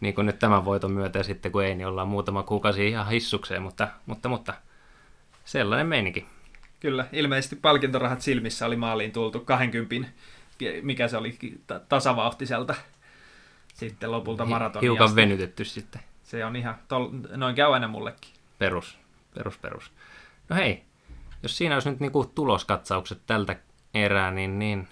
niin 0.00 0.14
kuin 0.14 0.26
nyt 0.26 0.38
tämän 0.38 0.64
voiton 0.64 0.92
myötä, 0.92 1.18
ja 1.18 1.24
sitten 1.24 1.52
kun 1.52 1.64
ei, 1.64 1.74
niin 1.74 1.86
ollaan 1.86 2.08
muutama 2.08 2.42
kuukausi 2.42 2.88
ihan 2.88 3.08
hissukseen, 3.08 3.62
mutta, 3.62 3.88
mutta, 4.06 4.28
mutta 4.28 4.54
sellainen 5.44 5.86
meininki. 5.86 6.26
Kyllä, 6.80 7.06
ilmeisesti 7.12 7.56
palkintorahat 7.56 8.20
silmissä 8.20 8.66
oli 8.66 8.76
maaliin 8.76 9.12
tultu 9.12 9.40
20, 9.40 10.08
mikä 10.82 11.08
se 11.08 11.16
oli 11.16 11.38
tasavauhtiselta 11.88 12.74
sitten 13.74 14.12
lopulta 14.12 14.44
maratonia. 14.44 14.90
Hiukan 14.90 15.16
venytetty 15.16 15.64
sitten. 15.64 16.00
Se 16.22 16.44
on 16.44 16.56
ihan, 16.56 16.74
tol, 16.88 17.08
noin 17.36 17.54
käy 17.54 17.72
aina 17.74 17.88
mullekin. 17.88 18.37
Perus, 18.58 18.98
perus, 19.34 19.58
perus. 19.58 19.92
No 20.48 20.56
hei, 20.56 20.82
jos 21.42 21.56
siinä 21.56 21.74
olisi 21.76 21.90
nyt 21.90 22.00
niinku 22.00 22.24
tuloskatsaukset 22.34 23.18
tältä 23.26 23.56
erää, 23.94 24.30
niin, 24.30 24.58
niin 24.58 24.88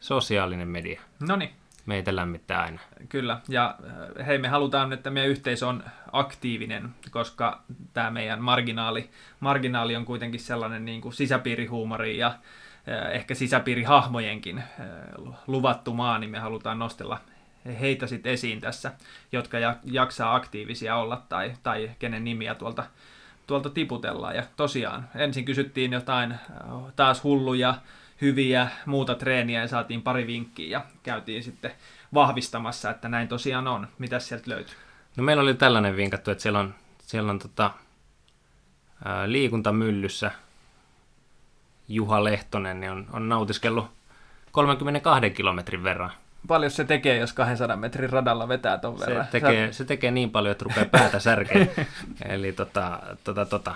sosiaalinen 0.00 0.68
media. 0.68 1.00
No 1.28 1.36
niin. 1.36 1.50
Meitä 1.86 2.16
lämmittää 2.16 2.62
aina. 2.62 2.80
Kyllä, 3.08 3.40
ja 3.48 3.78
äh, 4.18 4.26
hei, 4.26 4.38
me 4.38 4.48
halutaan, 4.48 4.92
että 4.92 5.10
meidän 5.10 5.30
yhteisö 5.30 5.66
on 5.66 5.84
aktiivinen, 6.12 6.94
koska 7.10 7.62
tämä 7.92 8.10
meidän 8.10 8.42
marginaali, 8.42 9.10
marginaali 9.40 9.96
on 9.96 10.04
kuitenkin 10.04 10.40
sellainen 10.40 10.84
niin 10.84 11.00
kuin 11.00 11.12
sisäpiirihuumori 11.12 12.18
ja 12.18 12.26
äh, 12.26 13.12
ehkä 13.12 13.34
sisäpiirihahmojenkin 13.34 14.58
äh, 14.58 14.64
luvattu 15.46 15.94
maa, 15.94 16.18
niin 16.18 16.30
me 16.30 16.38
halutaan 16.38 16.78
nostella 16.78 17.20
heitä 17.80 18.06
sitten 18.06 18.32
esiin 18.32 18.60
tässä, 18.60 18.92
jotka 19.32 19.56
jaksaa 19.84 20.34
aktiivisia 20.34 20.96
olla 20.96 21.22
tai, 21.28 21.52
tai 21.62 21.90
kenen 21.98 22.24
nimiä 22.24 22.54
tuolta, 22.54 22.84
tuolta 23.46 23.70
tiputellaan. 23.70 24.36
Ja 24.36 24.42
tosiaan, 24.56 25.08
ensin 25.14 25.44
kysyttiin 25.44 25.92
jotain 25.92 26.34
taas 26.96 27.24
hulluja 27.24 27.74
hyviä 28.20 28.68
muuta 28.86 29.14
treeniä 29.14 29.60
ja 29.60 29.68
saatiin 29.68 30.02
pari 30.02 30.26
vinkkiä 30.26 30.78
ja 30.78 30.84
käytiin 31.02 31.42
sitten 31.42 31.72
vahvistamassa, 32.14 32.90
että 32.90 33.08
näin 33.08 33.28
tosiaan 33.28 33.68
on. 33.68 33.88
Mitä 33.98 34.18
sieltä 34.18 34.50
löytyy? 34.50 34.76
No 35.16 35.24
meillä 35.24 35.42
oli 35.42 35.54
tällainen 35.54 35.96
vinkattu, 35.96 36.30
että 36.30 36.42
siellä 36.42 36.58
on, 36.58 36.74
siellä 37.02 37.30
on 37.30 37.38
tota, 37.38 37.70
ää, 39.04 39.32
liikuntamyllyssä 39.32 40.30
Juha 41.88 42.24
Lehtonen 42.24 42.80
niin 42.80 42.92
on, 42.92 43.06
on 43.12 43.28
nautiskellut 43.28 43.86
32 44.52 45.30
kilometrin 45.30 45.82
verran. 45.82 46.10
Paljon 46.46 46.70
se 46.70 46.84
tekee, 46.84 47.18
jos 47.18 47.32
200 47.32 47.76
metrin 47.76 48.10
radalla 48.10 48.48
vetää 48.48 48.78
ton 48.78 49.00
verran? 49.00 49.24
Se 49.24 49.30
tekee, 49.30 49.72
se 49.72 49.84
tekee 49.84 50.10
niin 50.10 50.30
paljon, 50.30 50.52
että 50.52 50.64
rupeaa 50.64 50.86
päätä 50.86 51.18
särkeä. 51.18 51.66
Eli 52.28 52.52
tota, 52.52 53.00
tota, 53.24 53.46
tota, 53.46 53.74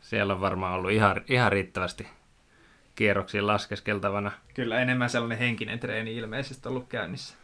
siellä 0.00 0.34
on 0.34 0.40
varmaan 0.40 0.74
ollut 0.74 0.90
ihan, 0.90 1.20
ihan 1.28 1.52
riittävästi 1.52 2.08
kierroksiin 2.94 3.46
laskeskeltavana. 3.46 4.30
Kyllä, 4.54 4.80
enemmän 4.80 5.10
sellainen 5.10 5.38
henkinen 5.38 5.78
treeni 5.78 6.16
ilmeisesti 6.16 6.68
ollut 6.68 6.88
käynnissä. 6.88 7.34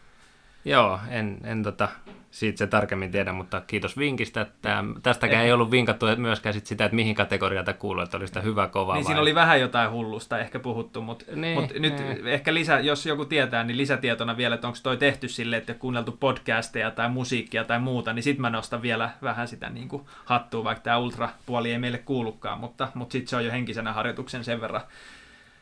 Joo, 0.64 1.00
en, 1.10 1.38
en 1.44 1.62
tota, 1.62 1.88
siitä 2.32 2.58
se 2.58 2.66
tarkemmin 2.66 3.10
tiedä, 3.10 3.32
mutta 3.32 3.60
kiitos 3.60 3.98
vinkistä. 3.98 4.40
Että 4.40 4.84
tästäkään 5.02 5.42
ei, 5.42 5.46
ei 5.46 5.52
ollut 5.52 5.70
vinkattu 5.70 6.06
myöskään 6.16 6.52
sit 6.52 6.66
sitä, 6.66 6.84
että 6.84 6.94
mihin 6.94 7.14
kategoriata 7.14 7.72
kuuluu, 7.72 8.02
että 8.02 8.16
oli 8.16 8.26
sitä 8.26 8.40
hyvä 8.40 8.68
kova 8.68 8.94
niin 8.94 9.04
vai... 9.04 9.06
siinä 9.06 9.20
oli 9.20 9.34
vähän 9.34 9.60
jotain 9.60 9.90
hullusta 9.90 10.38
ehkä 10.38 10.58
puhuttu, 10.58 11.02
mutta, 11.02 11.24
niin, 11.34 11.60
mutta 11.60 11.74
nyt 11.78 11.98
niin. 11.98 12.26
ehkä 12.26 12.54
lisä, 12.54 12.80
jos 12.80 13.06
joku 13.06 13.24
tietää, 13.24 13.64
niin 13.64 13.76
lisätietona 13.76 14.36
vielä, 14.36 14.54
että 14.54 14.66
onko 14.66 14.78
toi 14.82 14.96
tehty 14.96 15.28
sille, 15.28 15.56
että 15.56 15.74
kuunneltu 15.74 16.12
podcasteja 16.12 16.90
tai 16.90 17.08
musiikkia 17.08 17.64
tai 17.64 17.78
muuta, 17.78 18.12
niin 18.12 18.22
sitten 18.22 18.42
mä 18.42 18.50
nostan 18.50 18.82
vielä 18.82 19.10
vähän 19.22 19.48
sitä 19.48 19.70
niin 19.70 19.88
kuin 19.88 20.02
hattua, 20.24 20.64
vaikka 20.64 20.82
tämä 20.82 20.98
ultrapuoli 20.98 21.72
ei 21.72 21.78
meille 21.78 21.98
kuulukaan, 21.98 22.60
mutta, 22.60 22.88
mutta 22.94 23.12
sitten 23.12 23.28
se 23.28 23.36
on 23.36 23.44
jo 23.44 23.52
henkisenä 23.52 23.92
harjoituksen 23.92 24.44
sen 24.44 24.60
verran 24.60 24.82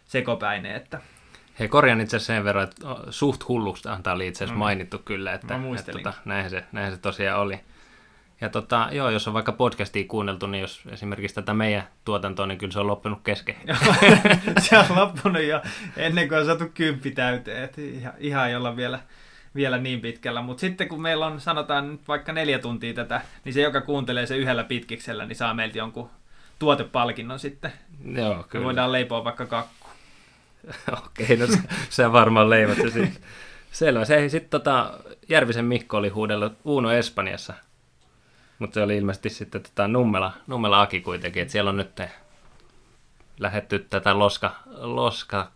sekopäinen, 0.04 0.76
että 0.76 1.00
Hei, 1.60 1.68
korjaan 1.68 2.00
itse 2.00 2.16
asiassa 2.16 2.32
sen 2.32 2.44
verran, 2.44 2.64
että 2.64 2.86
suht 3.10 3.48
hulluksi 3.48 3.88
antaa 3.88 4.14
oli 4.14 4.26
itse 4.26 4.44
asiassa 4.44 4.54
no, 4.54 4.58
mainittu 4.58 4.98
kyllä, 4.98 5.32
että, 5.32 5.60
että 5.78 5.92
tota, 5.92 6.12
näinhän, 6.24 6.50
se, 6.50 6.64
näinhän 6.72 6.94
se 6.94 7.00
tosiaan 7.00 7.40
oli. 7.40 7.60
Ja 8.40 8.48
tota, 8.48 8.88
joo, 8.92 9.10
jos 9.10 9.28
on 9.28 9.34
vaikka 9.34 9.52
podcastia 9.52 10.04
kuunneltu, 10.08 10.46
niin 10.46 10.60
jos 10.60 10.82
esimerkiksi 10.90 11.34
tätä 11.34 11.54
meidän 11.54 11.88
tuotantoa, 12.04 12.46
niin 12.46 12.58
kyllä 12.58 12.72
se 12.72 12.80
on 12.80 12.86
loppunut 12.86 13.20
kesken. 13.24 13.56
se 14.68 14.78
on 14.78 14.96
loppunut 14.96 15.42
jo 15.42 15.62
ennen 15.96 16.28
kuin 16.28 16.38
on 16.38 16.46
saatu 16.46 16.64
kymppi 16.74 17.10
täyteen, 17.10 17.64
että 17.64 17.80
ihan, 17.80 18.12
ihan 18.18 18.48
ei 18.48 18.56
olla 18.56 18.76
vielä, 18.76 19.00
vielä 19.54 19.78
niin 19.78 20.00
pitkällä. 20.00 20.42
Mutta 20.42 20.60
sitten 20.60 20.88
kun 20.88 21.02
meillä 21.02 21.26
on, 21.26 21.40
sanotaan 21.40 21.98
vaikka 22.08 22.32
neljä 22.32 22.58
tuntia 22.58 22.94
tätä, 22.94 23.20
niin 23.44 23.52
se, 23.52 23.60
joka 23.60 23.80
kuuntelee 23.80 24.26
se 24.26 24.36
yhdellä 24.36 24.64
pitkiksellä, 24.64 25.26
niin 25.26 25.36
saa 25.36 25.54
meiltä 25.54 25.78
jonkun 25.78 26.10
tuotepalkinnon 26.58 27.38
sitten. 27.38 27.72
Joo, 28.04 28.44
kyllä. 28.48 28.62
Me 28.62 28.64
voidaan 28.64 28.92
leipoa 28.92 29.24
vaikka 29.24 29.46
kakku. 29.46 29.79
Okei, 31.06 31.36
no 31.36 31.46
se 31.88 32.12
varmaan 32.12 32.50
leivät 32.50 32.76
se 32.76 32.90
sitten. 32.90 33.22
Selvä. 33.72 34.04
Se 34.04 34.28
sitten 34.28 34.50
tota, 34.50 34.98
Järvisen 35.28 35.64
Mikko 35.64 35.96
oli 35.96 36.08
huudellut 36.08 36.52
Uno 36.64 36.92
Espanjassa. 36.92 37.54
Mutta 38.58 38.74
se 38.74 38.82
oli 38.82 38.96
ilmeisesti 38.96 39.30
sitten 39.30 39.62
tota 39.62 39.88
Nummela, 39.88 40.32
Nummela 40.46 40.80
Aki 40.80 41.00
kuitenkin, 41.00 41.42
että 41.42 41.52
siellä 41.52 41.68
on 41.68 41.76
nyt 41.76 42.00
lähetty 43.38 43.78
tätä 43.78 44.18
loska, 44.18 44.54
loska 44.66 45.50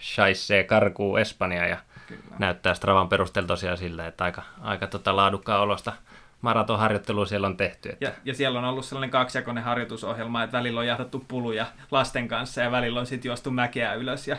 shaissee 0.00 0.64
karkuu 0.64 1.16
Espanja 1.16 1.66
ja 1.66 1.76
Kyllä. 2.06 2.22
näyttää 2.38 2.74
Stravan 2.74 3.08
perusteella 3.08 3.46
tosiaan 3.46 3.78
sillä, 3.78 4.06
että 4.06 4.24
aika, 4.24 4.42
aika 4.60 4.86
tota 4.86 5.16
laadukkaan 5.16 5.60
olosta 5.60 5.92
maratonharjoittelua 6.40 7.26
siellä 7.26 7.46
on 7.46 7.56
tehty. 7.56 7.88
Että... 7.88 8.04
Ja, 8.04 8.12
ja 8.24 8.34
siellä 8.34 8.58
on 8.58 8.64
ollut 8.64 8.84
sellainen 8.84 9.10
kaksijakoinen 9.10 9.64
harjoitusohjelma, 9.64 10.42
että 10.42 10.58
välillä 10.58 10.80
on 10.80 10.86
jahdattu 10.86 11.24
puluja 11.28 11.66
lasten 11.90 12.28
kanssa 12.28 12.60
ja 12.60 12.70
välillä 12.70 13.00
on 13.00 13.06
sitten 13.06 13.28
juostu 13.28 13.50
mäkeä 13.50 13.94
ylös 13.94 14.28
ja, 14.28 14.36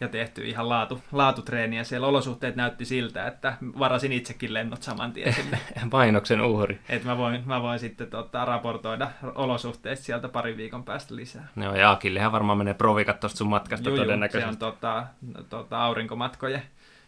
ja 0.00 0.08
tehty 0.08 0.44
ihan 0.44 0.68
laatu, 0.68 1.02
laatutreeniä. 1.12 1.84
Siellä 1.84 2.06
olosuhteet 2.06 2.56
näytti 2.56 2.84
siltä, 2.84 3.26
että 3.26 3.56
varasin 3.78 4.12
itsekin 4.12 4.54
lennot 4.54 4.82
saman 4.82 5.12
tien 5.12 5.34
sinne. 5.34 5.58
Painoksen 5.90 6.40
uhri. 6.40 6.80
Että 6.88 7.08
mä 7.08 7.16
voin, 7.18 7.42
mä 7.46 7.62
voin 7.62 7.78
sitten 7.78 8.10
tota, 8.10 8.44
raportoida 8.44 9.10
olosuhteista 9.34 10.04
sieltä 10.04 10.28
pari 10.28 10.56
viikon 10.56 10.84
päästä 10.84 11.16
lisää. 11.16 11.48
No 11.56 11.76
ja 11.76 11.90
Akillehan 11.90 12.32
varmaan 12.32 12.58
menee 12.58 12.74
provikat 12.74 13.20
tuosta 13.20 13.38
sun 13.38 13.48
matkasta 13.48 13.88
Juju, 13.88 14.02
todennäköisesti. 14.02 14.58
se 14.58 14.66
on 14.66 14.74
tota, 14.74 15.06
tota, 15.48 15.84
aurinkomatkojen 15.84 16.62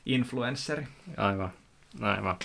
influensseri. 0.06 0.86
Aivan, 1.16 1.50
aivan. 2.02 2.36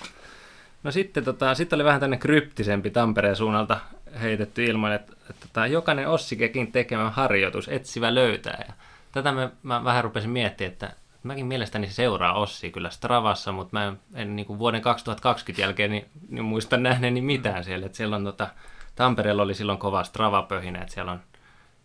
No 0.84 0.92
sitten 0.92 1.24
tota, 1.24 1.56
sit 1.56 1.74
oli 1.74 1.84
vähän 1.84 2.00
tänne 2.00 2.18
kryptisempi 2.18 2.90
Tampereen 2.90 3.36
suunnalta 3.36 3.80
heitetty 4.22 4.66
ilman, 4.66 4.94
että, 4.94 5.14
että, 5.30 5.46
että 5.46 5.68
jokainen 5.68 6.08
Ossikekin 6.08 6.72
tekemä 6.72 7.10
harjoitus, 7.10 7.68
etsivä 7.68 8.16
löytää. 8.16 8.66
Ja 8.68 8.74
tätä 9.12 9.32
mä, 9.32 9.50
mä 9.64 9.84
vähän 9.84 10.04
rupesin 10.04 10.30
miettimään, 10.30 10.72
että 10.72 10.94
mäkin 11.24 11.46
mielestäni 11.46 11.90
seuraa 11.90 12.34
Ossi 12.34 12.72
kyllä 12.72 12.90
Stravassa, 12.90 13.52
mutta 13.52 13.70
mä 13.72 13.88
en, 13.88 14.00
en 14.16 14.36
niin 14.36 14.46
kuin 14.46 14.60
vuoden 14.60 14.82
2020 14.82 15.62
jälkeen 15.62 15.92
niin, 15.92 16.06
niin 16.30 16.46
muista 16.46 16.78
nähneeni 16.78 17.22
mitään 17.22 17.64
siellä. 17.64 17.86
Että 17.86 17.96
siellä 17.96 18.16
on 18.16 18.24
tota, 18.24 18.48
Tampereella 18.96 19.44
oli 19.44 19.56
silloin 19.56 19.78
kova 19.78 20.04
Strava-pöhinä, 20.04 20.82
että 20.82 20.94
siellä 20.94 21.12
on, 21.12 21.20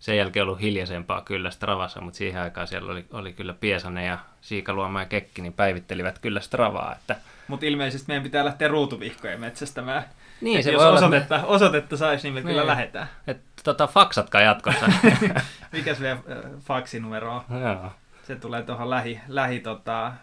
sen 0.05 0.17
jälkeen 0.17 0.43
ollut 0.43 0.61
hiljaisempaa 0.61 1.21
kyllä 1.21 1.51
Stravassa, 1.51 2.01
mutta 2.01 2.17
siihen 2.19 2.43
aikaan 2.43 2.67
siellä 2.67 2.93
oli, 2.93 3.05
oli 3.13 3.33
kyllä 3.33 3.55
Piesanen 3.55 4.07
ja 4.07 4.19
Siikaluoma 4.41 5.01
ja 5.01 5.07
Kekki, 5.07 5.43
niin 5.43 5.53
päivittelivät 5.53 6.19
kyllä 6.19 6.41
Stravaa. 6.41 6.93
Että... 6.93 7.17
Mutta 7.49 7.67
ilmeisesti 7.67 8.05
meidän 8.09 8.23
pitää 8.23 8.45
lähteä 8.45 8.69
ruutuvihkojen 8.69 9.41
metsästämään. 9.41 10.05
Niin, 10.41 10.59
Et 10.59 10.65
se 10.65 10.71
jos 10.73 10.81
voi 10.81 10.89
olla, 10.89 10.97
osoitetta, 10.99 11.41
osoitetta 11.47 11.97
saisi, 11.97 12.27
niin 12.31 12.35
me 12.35 12.41
kyllä 12.43 12.61
Niin. 12.63 12.67
lähdetään. 12.67 13.09
että 13.27 13.45
tota, 13.65 13.87
faksatkaa 13.87 14.41
jatkossa. 14.41 14.87
Mikäs 15.73 16.01
vielä 16.01 16.15
äh, 16.15 16.51
faksinumero 16.61 17.35
on? 17.51 17.61
Joo, 17.61 17.93
Se 18.23 18.37
tulee 18.37 18.63
tuohon 18.63 18.91
lähi, 18.91 19.21
lähi 19.29 19.61
tota, 19.61 20.07
äh, 20.07 20.15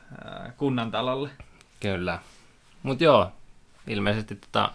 kunnantalolle. 0.57 1.29
kyllä. 1.79 2.19
Mutta 2.83 3.03
joo, 3.03 3.31
ilmeisesti 3.87 4.35
tota, 4.35 4.71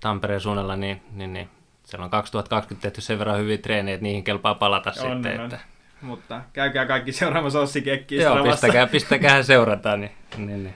Tampereen 0.00 0.40
suunnalla, 0.40 0.76
niin, 0.76 1.02
niin, 1.12 1.32
niin 1.32 1.50
siellä 1.90 2.04
on 2.04 2.10
2020 2.10 2.82
tehty 2.82 3.00
sen 3.00 3.18
verran 3.18 3.38
hyviä 3.38 3.58
treenejä, 3.58 3.94
että 3.94 4.02
niihin 4.02 4.24
kelpaa 4.24 4.54
palata 4.54 4.90
On, 4.90 4.94
sitten. 5.12 5.40
on. 5.40 5.44
Että, 5.44 5.58
Mutta 6.02 6.40
käykää 6.52 6.86
kaikki 6.86 7.12
seuraamassa 7.12 7.60
Ossi 7.60 7.82
Kekkiä 7.82 8.22
Joo, 8.22 8.42
pistäkää, 8.44 8.86
pistäkää 8.96 9.42
seurata. 9.42 9.96
Niin, 9.96 10.12
niin, 10.36 10.62
niin. 10.64 10.74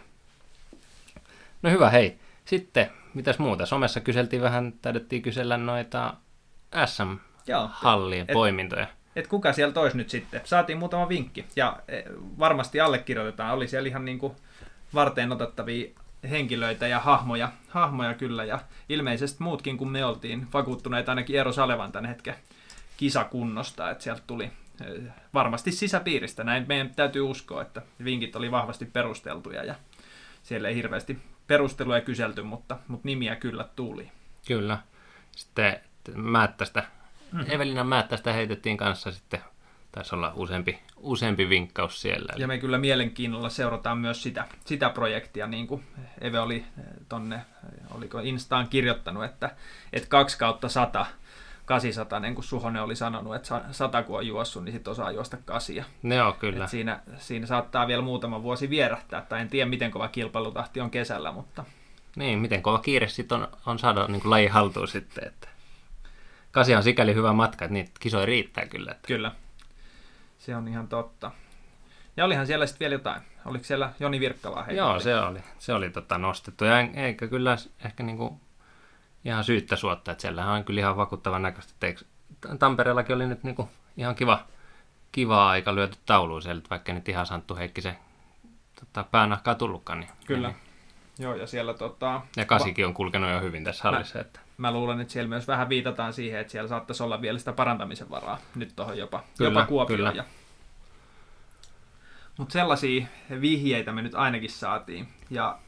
No 1.62 1.70
hyvä, 1.70 1.90
hei. 1.90 2.18
Sitten, 2.44 2.90
mitäs 3.14 3.38
muuta? 3.38 3.66
Somessa 3.66 4.00
kyseltiin 4.00 4.42
vähän, 4.42 4.72
taidettiin 4.82 5.22
kysellä 5.22 5.56
noita 5.56 6.14
Joo. 6.74 6.86
SM-hallien 6.86 8.26
Et- 8.28 8.32
poimintoja. 8.32 8.86
Et 9.16 9.26
kuka 9.26 9.52
siellä 9.52 9.72
tois 9.72 9.94
nyt 9.94 10.10
sitten? 10.10 10.40
Saatiin 10.44 10.78
muutama 10.78 11.08
vinkki 11.08 11.44
ja 11.56 11.76
eh, 11.88 12.04
varmasti 12.38 12.80
allekirjoitetaan. 12.80 13.54
Oli 13.54 13.68
siellä 13.68 13.88
ihan 13.88 14.04
niin 14.04 14.18
kuin 14.18 14.32
varteen 14.94 15.32
otettavia 15.32 15.90
henkilöitä 16.30 16.86
ja 16.86 17.00
hahmoja, 17.00 17.52
hahmoja 17.68 18.14
kyllä. 18.14 18.44
Ja 18.44 18.58
ilmeisesti 18.88 19.42
muutkin 19.42 19.76
kuin 19.76 19.90
me 19.90 20.04
oltiin 20.04 20.46
vakuuttuneita 20.52 21.12
ainakin 21.12 21.36
Eero 21.36 21.52
Salevan 21.52 21.92
tämän 21.92 22.08
hetken 22.08 22.34
kisakunnosta, 22.96 23.90
että 23.90 24.04
sieltä 24.04 24.22
tuli 24.26 24.44
eh, 24.44 25.02
varmasti 25.34 25.72
sisäpiiristä. 25.72 26.44
Näin 26.44 26.64
meidän 26.68 26.94
täytyy 26.94 27.22
uskoa, 27.22 27.62
että 27.62 27.82
vinkit 28.04 28.36
oli 28.36 28.50
vahvasti 28.50 28.84
perusteltuja 28.84 29.64
ja 29.64 29.74
siellä 30.42 30.68
ei 30.68 30.74
hirveästi 30.74 31.18
perusteluja 31.46 32.00
kyselty, 32.00 32.42
mutta, 32.42 32.76
mutta 32.88 33.08
nimiä 33.08 33.36
kyllä 33.36 33.68
tuli. 33.76 34.10
Kyllä. 34.46 34.78
Sitten 35.36 35.80
Määttästä, 36.14 36.80
Mhm. 37.32 37.36
mm-hmm. 37.36 37.54
Evelina 37.54 37.84
Määttästä 37.84 38.32
heitettiin 38.32 38.76
kanssa 38.76 39.12
sitten, 39.12 39.40
taisi 39.94 40.14
olla 40.14 40.32
useampi, 40.34 40.78
useampi 40.96 41.48
vinkkaus 41.48 42.02
siellä. 42.02 42.32
Ja 42.36 42.46
me 42.46 42.58
kyllä 42.58 42.78
mielenkiinnolla 42.78 43.48
seurataan 43.48 43.98
myös 43.98 44.22
sitä, 44.22 44.44
sitä 44.64 44.90
projektia, 44.90 45.46
niin 45.46 45.66
kuin 45.66 45.84
Eve 46.20 46.40
oli 46.40 46.56
eh, 46.56 46.84
tonne, 47.08 47.34
eh, 47.36 47.96
oliko 47.96 48.18
Instaan 48.18 48.68
kirjoittanut, 48.68 49.24
että, 49.24 49.50
että 49.92 50.08
2 50.08 50.38
kautta 50.38 50.68
100, 50.68 51.06
800, 51.64 52.20
niin 52.20 52.34
kuin 52.34 52.44
Suhonen 52.44 52.82
oli 52.82 52.96
sanonut, 52.96 53.34
että 53.34 53.48
sa- 53.48 53.62
100 53.70 54.02
kun 54.02 54.18
on 54.18 54.26
juossut, 54.26 54.64
niin 54.64 54.72
sitten 54.72 54.90
osaa 54.90 55.10
juosta 55.10 55.36
kasia. 55.44 55.84
Ne 56.02 56.22
on 56.22 56.34
kyllä. 56.34 56.64
Et 56.64 56.70
siinä, 56.70 57.00
siinä 57.18 57.46
saattaa 57.46 57.86
vielä 57.86 58.02
muutama 58.02 58.42
vuosi 58.42 58.70
vierähtää, 58.70 59.20
tai 59.28 59.40
en 59.40 59.48
tiedä 59.48 59.70
miten 59.70 59.90
kova 59.90 60.08
kilpailutahti 60.08 60.80
on 60.80 60.90
kesällä, 60.90 61.32
mutta 61.32 61.64
Niin, 62.16 62.38
miten 62.38 62.62
kova 62.62 62.78
kiire 62.78 63.08
sitten 63.08 63.38
on, 63.38 63.48
on 63.66 63.78
saada 63.78 64.06
niin 64.08 64.22
laji 64.24 64.46
haltuun 64.46 64.88
sitten. 64.88 65.26
Että. 65.26 65.48
Kasi 66.50 66.74
on 66.74 66.82
sikäli 66.82 67.14
hyvä 67.14 67.32
matka, 67.32 67.64
että 67.64 67.72
niitä 67.72 67.90
kisoja 68.00 68.26
riittää 68.26 68.66
kyllä. 68.66 68.90
Että. 68.90 69.06
kyllä, 69.06 69.32
se 70.44 70.56
on 70.56 70.68
ihan 70.68 70.88
totta. 70.88 71.30
Ja 72.16 72.24
olihan 72.24 72.46
siellä 72.46 72.66
sitten 72.66 72.80
vielä 72.80 72.94
jotain. 72.94 73.22
Oliko 73.44 73.64
siellä 73.64 73.92
Joni 74.00 74.20
Virkkalaa 74.20 74.62
heitetty? 74.62 74.88
Joo, 74.88 75.00
se 75.00 75.20
oli, 75.20 75.38
se 75.58 75.72
oli 75.72 75.90
tota 75.90 76.18
nostettu. 76.18 76.64
Ja 76.64 76.80
eikä 76.80 77.28
kyllä 77.28 77.56
ehkä 77.84 78.02
niinku 78.02 78.40
ihan 79.24 79.44
syyttä 79.44 79.76
suotta, 79.76 80.12
että 80.12 80.22
siellähän 80.22 80.54
on 80.54 80.64
kyllä 80.64 80.80
ihan 80.80 80.96
vakuuttavan 80.96 81.42
näköistä. 81.42 81.86
Tampereellakin 82.58 83.16
oli 83.16 83.26
nyt 83.26 83.44
niinku 83.44 83.68
ihan 83.96 84.14
kiva, 84.14 84.46
kiva 85.12 85.48
aika 85.48 85.74
lyöty 85.74 85.98
tauluun 86.06 86.42
siellä, 86.42 86.58
että 86.58 86.70
vaikka 86.70 86.92
nyt 86.92 87.08
ihan 87.08 87.26
Santtu 87.26 87.56
Heikkisen 87.56 87.96
tota, 88.80 89.04
päänahkaa 89.10 89.54
tullutkaan. 89.54 90.00
Niin, 90.00 90.10
Kyllä. 90.26 90.48
Niin, 90.48 90.56
Joo, 91.18 91.34
ja 91.34 91.46
siellä 91.46 91.74
tota, 91.74 92.20
ja 92.36 92.44
kasikin 92.44 92.86
on 92.86 92.94
kulkenut 92.94 93.30
jo 93.30 93.40
hyvin 93.40 93.64
tässä 93.64 93.84
hallissa. 93.84 94.20
Että. 94.20 94.40
mä 94.56 94.72
luulen, 94.72 95.00
että 95.00 95.12
siellä 95.12 95.28
myös 95.28 95.48
vähän 95.48 95.68
viitataan 95.68 96.12
siihen, 96.12 96.40
että 96.40 96.50
siellä 96.50 96.68
saattaisi 96.68 97.02
olla 97.02 97.20
vielä 97.20 97.38
sitä 97.38 97.52
parantamisen 97.52 98.10
varaa 98.10 98.38
nyt 98.54 98.76
tuohon 98.76 98.98
jopa, 98.98 99.24
Kyllä, 99.38 99.50
jopa 99.50 99.66
Kuopioon. 99.66 99.98
kyllä. 99.98 100.12
Ja... 100.14 100.24
Mutta 102.38 102.52
sellaisia 102.52 103.06
vihjeitä 103.40 103.92
me 103.92 104.02
nyt 104.02 104.14
ainakin 104.14 104.50
saatiin. 104.50 105.08
Ja 105.30 105.58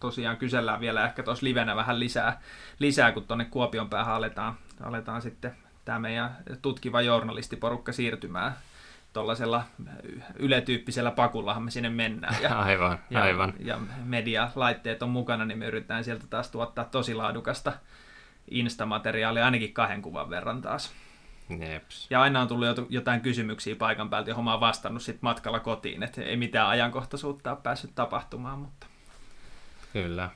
tosiaan 0.00 0.36
kysellään 0.36 0.80
vielä 0.80 1.04
ehkä 1.04 1.22
tuossa 1.22 1.44
livenä 1.44 1.76
vähän 1.76 2.00
lisää, 2.00 2.40
lisää 2.78 3.12
kun 3.12 3.24
tuonne 3.24 3.44
Kuopion 3.44 3.90
päähän 3.90 4.14
aletaan, 4.14 4.54
aletaan 4.82 5.22
sitten 5.22 5.56
tämä 5.84 5.98
meidän 5.98 6.36
tutkiva 6.62 7.02
journalistiporukka 7.02 7.92
siirtymään 7.92 8.54
tuollaisella 9.12 9.64
yletyyppisellä 10.36 11.10
pakullahan 11.10 11.62
me 11.62 11.70
sinne 11.70 11.90
mennään. 11.90 12.36
Ja 12.42 12.58
Aivan, 12.62 12.98
ja, 13.10 13.22
aivan. 13.22 13.54
ja 13.58 13.78
medialaitteet 14.04 15.02
on 15.02 15.10
mukana, 15.10 15.44
niin 15.44 15.58
me 15.58 15.66
yritetään 15.66 16.04
sieltä 16.04 16.26
taas 16.30 16.50
tuottaa 16.50 16.84
tosi 16.84 17.14
laadukasta 17.14 17.72
instamateriaalia 18.50 19.44
ainakin 19.44 19.72
kahden 19.72 20.02
kuvan 20.02 20.30
verran 20.30 20.62
taas. 20.62 20.92
Jeps. 21.48 22.06
Ja 22.10 22.22
aina 22.22 22.40
on 22.40 22.48
tullut 22.48 22.78
jot- 22.78 22.86
jotain 22.88 23.20
kysymyksiä 23.20 23.76
paikan 23.76 24.10
päältä, 24.10 24.30
johon 24.30 24.44
mä 24.44 24.50
oon 24.50 24.60
vastannut 24.60 25.02
sit 25.02 25.22
matkalla 25.22 25.60
kotiin, 25.60 26.02
että 26.02 26.22
ei 26.22 26.36
mitään 26.36 26.68
ajankohtaisuutta 26.68 27.50
ole 27.50 27.58
päässyt 27.62 27.94
tapahtumaan, 27.94 28.58
mutta 28.58 28.86
Kyllä. 29.92 30.30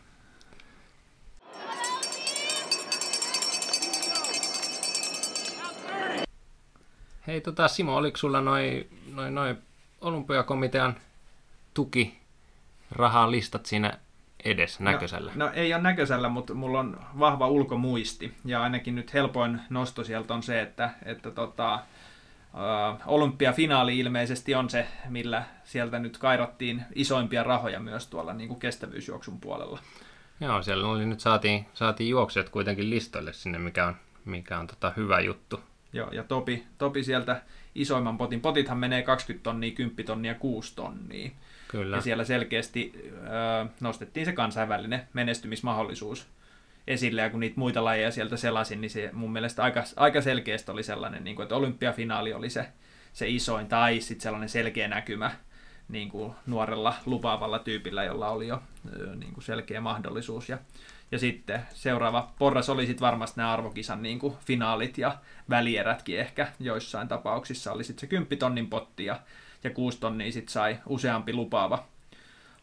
Hei 7.27 7.40
tota 7.40 7.68
Simo, 7.68 7.97
oliko 7.97 8.16
sulla 8.16 8.40
noin 8.40 8.90
noi, 9.14 9.31
noi 9.31 9.57
olympiakomitean 10.01 10.97
tuki 11.75 12.18
listat 13.29 13.66
siinä 13.66 13.99
edessä 14.44 14.85
näköisellä? 14.85 15.33
No, 15.35 15.46
no 15.46 15.53
ei 15.55 15.74
ole 15.74 15.83
näköisellä, 15.83 16.29
mutta 16.29 16.55
mulla 16.55 16.81
on 16.81 17.01
vahva 17.18 17.48
ulkomuisti. 17.48 18.35
Ja 18.44 18.62
ainakin 18.62 18.94
nyt 18.94 19.14
helpoin 19.14 19.61
nosto 19.70 20.05
sieltä 20.05 20.35
on 20.35 20.42
se, 20.42 20.61
että, 20.61 20.90
että 21.05 21.31
tota, 21.31 21.79
olympiafinaali 23.07 23.98
ilmeisesti 23.98 24.55
on 24.55 24.70
se, 24.70 24.87
millä 25.09 25.44
sieltä 25.64 25.98
nyt 25.98 26.18
kairattiin 26.18 26.85
isoimpia 26.94 27.42
rahoja 27.42 27.81
myös 27.81 28.07
tuolla 28.07 28.33
niin 28.33 28.48
kuin 28.48 28.61
kestävyysjuoksun 28.61 29.40
puolella. 29.40 29.79
Joo, 30.40 30.62
siellä 30.62 30.88
oli 30.88 31.07
nyt 31.07 31.20
saatiin, 31.20 31.66
saatiin 31.74 32.11
juoksijat 32.11 32.48
kuitenkin 32.48 32.90
listoille 32.90 33.33
sinne, 33.33 33.59
mikä 33.59 33.87
on, 33.87 33.96
mikä 34.24 34.59
on 34.59 34.66
tota 34.66 34.92
hyvä 34.96 35.20
juttu. 35.20 35.61
Joo, 35.92 36.11
ja 36.11 36.24
Topi, 36.24 36.66
Topi 36.79 37.03
sieltä 37.03 37.42
isoimman 37.74 38.18
potin. 38.18 38.40
Potithan 38.40 38.79
menee 38.79 39.03
20 39.03 39.44
tonnia, 39.44 39.70
10 39.70 40.07
tonnia, 40.07 40.35
6 40.35 40.77
tonnia. 40.77 41.31
Kyllä. 41.69 41.97
Ja 41.97 42.03
siellä 42.03 42.25
selkeästi 42.25 42.93
ö, 43.05 43.67
nostettiin 43.81 44.27
se 44.27 44.33
kansainvälinen 44.33 45.09
menestymismahdollisuus 45.13 46.27
esille, 46.87 47.21
ja 47.21 47.31
kun 47.31 47.41
niitä 47.41 47.61
muita 47.61 47.85
lajeja 47.85 48.11
sieltä 48.11 48.37
selasin, 48.37 48.81
niin 48.81 48.91
se 48.91 49.11
mun 49.13 49.33
mielestä 49.33 49.63
aika, 49.63 49.85
aika 49.97 50.21
selkeästi 50.21 50.71
oli 50.71 50.83
sellainen, 50.83 51.25
niin 51.25 51.37
kuin, 51.37 51.45
että 51.45 51.57
olympiafinaali 51.57 52.33
oli 52.33 52.51
se, 52.51 52.69
se 53.13 53.29
isoin, 53.29 53.67
tai 53.67 54.01
sitten 54.01 54.23
sellainen 54.23 54.49
selkeä 54.49 54.89
näkymä 54.89 55.31
niin 55.89 56.09
kuin 56.09 56.33
nuorella 56.47 56.95
lupaavalla 57.07 57.59
tyypillä, 57.59 58.05
jolla 58.05 58.29
oli 58.29 58.49
jo 58.49 58.63
niin 59.17 59.33
kuin 59.35 59.45
selkeä 59.45 59.81
mahdollisuus. 59.81 60.49
Ja, 60.49 60.59
ja 61.13 61.19
sitten 61.19 61.63
seuraava 61.75 62.33
porras 62.39 62.69
oli 62.69 62.87
sitten 62.87 63.07
varmasti 63.07 63.41
nämä 63.41 63.53
arvokisan 63.53 64.03
niin 64.03 64.19
kuin 64.19 64.35
finaalit 64.45 64.99
ja 64.99 65.19
välierätkin 65.51 66.19
ehkä 66.19 66.53
joissain 66.61 67.09
tapauksissa 67.09 67.73
oli 67.73 67.85
sitten 67.85 68.01
se 68.01 68.07
10 68.07 68.39
tonnin 68.39 68.71
potti 68.71 69.05
ja, 69.05 69.21
ja 69.64 69.71
6 69.71 70.01
tonnia 70.01 70.33
sitten 70.33 70.53
sai 70.53 70.79
useampi 70.87 71.33
lupaava, 71.33 71.87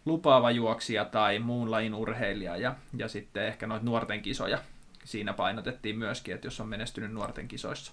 lupaava 0.06 0.52
juoksija 0.52 1.06
tai 1.06 1.40
muun 1.40 1.72
lajin 1.72 1.94
urheilija 1.94 2.58
ja, 2.58 2.76
ja 2.98 3.08
sitten 3.08 3.46
ehkä 3.46 3.68
noita 3.68 3.86
nuorten 3.86 4.22
kisoja 4.22 4.60
siinä 5.04 5.34
painotettiin 5.34 5.98
myöskin, 5.98 6.36
että 6.36 6.48
jos 6.48 6.60
on 6.60 6.68
menestynyt 6.68 7.12
nuorten 7.12 7.48
kisoissa. 7.48 7.92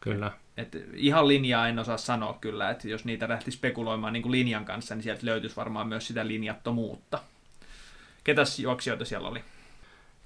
Kyllä. 0.00 0.32
Et 0.56 0.76
ihan 0.94 1.28
linjaa 1.28 1.68
en 1.68 1.78
osaa 1.78 1.96
sanoa 1.96 2.38
kyllä, 2.40 2.70
että 2.70 2.88
jos 2.88 3.04
niitä 3.04 3.28
lähti 3.28 3.50
spekuloimaan 3.50 4.12
niin 4.12 4.22
kuin 4.22 4.32
linjan 4.32 4.64
kanssa, 4.64 4.94
niin 4.94 5.02
sieltä 5.02 5.26
löytyisi 5.26 5.56
varmaan 5.56 5.88
myös 5.88 6.06
sitä 6.06 6.26
linjattomuutta. 6.26 7.18
Ketäs 8.24 8.58
juoksijoita 8.58 9.04
siellä 9.04 9.28
oli? 9.28 9.44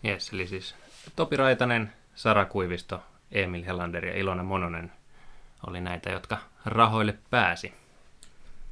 Yes, 0.04 0.32
eli 0.32 0.46
siis 0.46 0.74
Topi 1.16 1.36
Raitanen, 1.36 1.92
Sara 2.14 2.44
Kuivisto, 2.44 3.02
Emil 3.32 3.64
Helander 3.64 4.04
ja 4.04 4.16
Ilona 4.16 4.42
Mononen 4.42 4.92
oli 5.66 5.80
näitä, 5.80 6.10
jotka 6.10 6.38
rahoille 6.64 7.18
pääsi. 7.30 7.74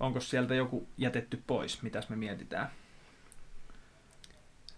Onko 0.00 0.20
sieltä 0.20 0.54
joku 0.54 0.88
jätetty 0.98 1.42
pois? 1.46 1.82
Mitäs 1.82 2.08
me 2.08 2.16
mietitään? 2.16 2.70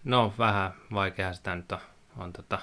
No, 0.03 0.33
vähän 0.37 0.73
vaikeaa 0.93 1.33
sitä 1.33 1.55
nyt 1.55 1.71
on. 1.71 1.79
on 2.17 2.33
tota, 2.33 2.59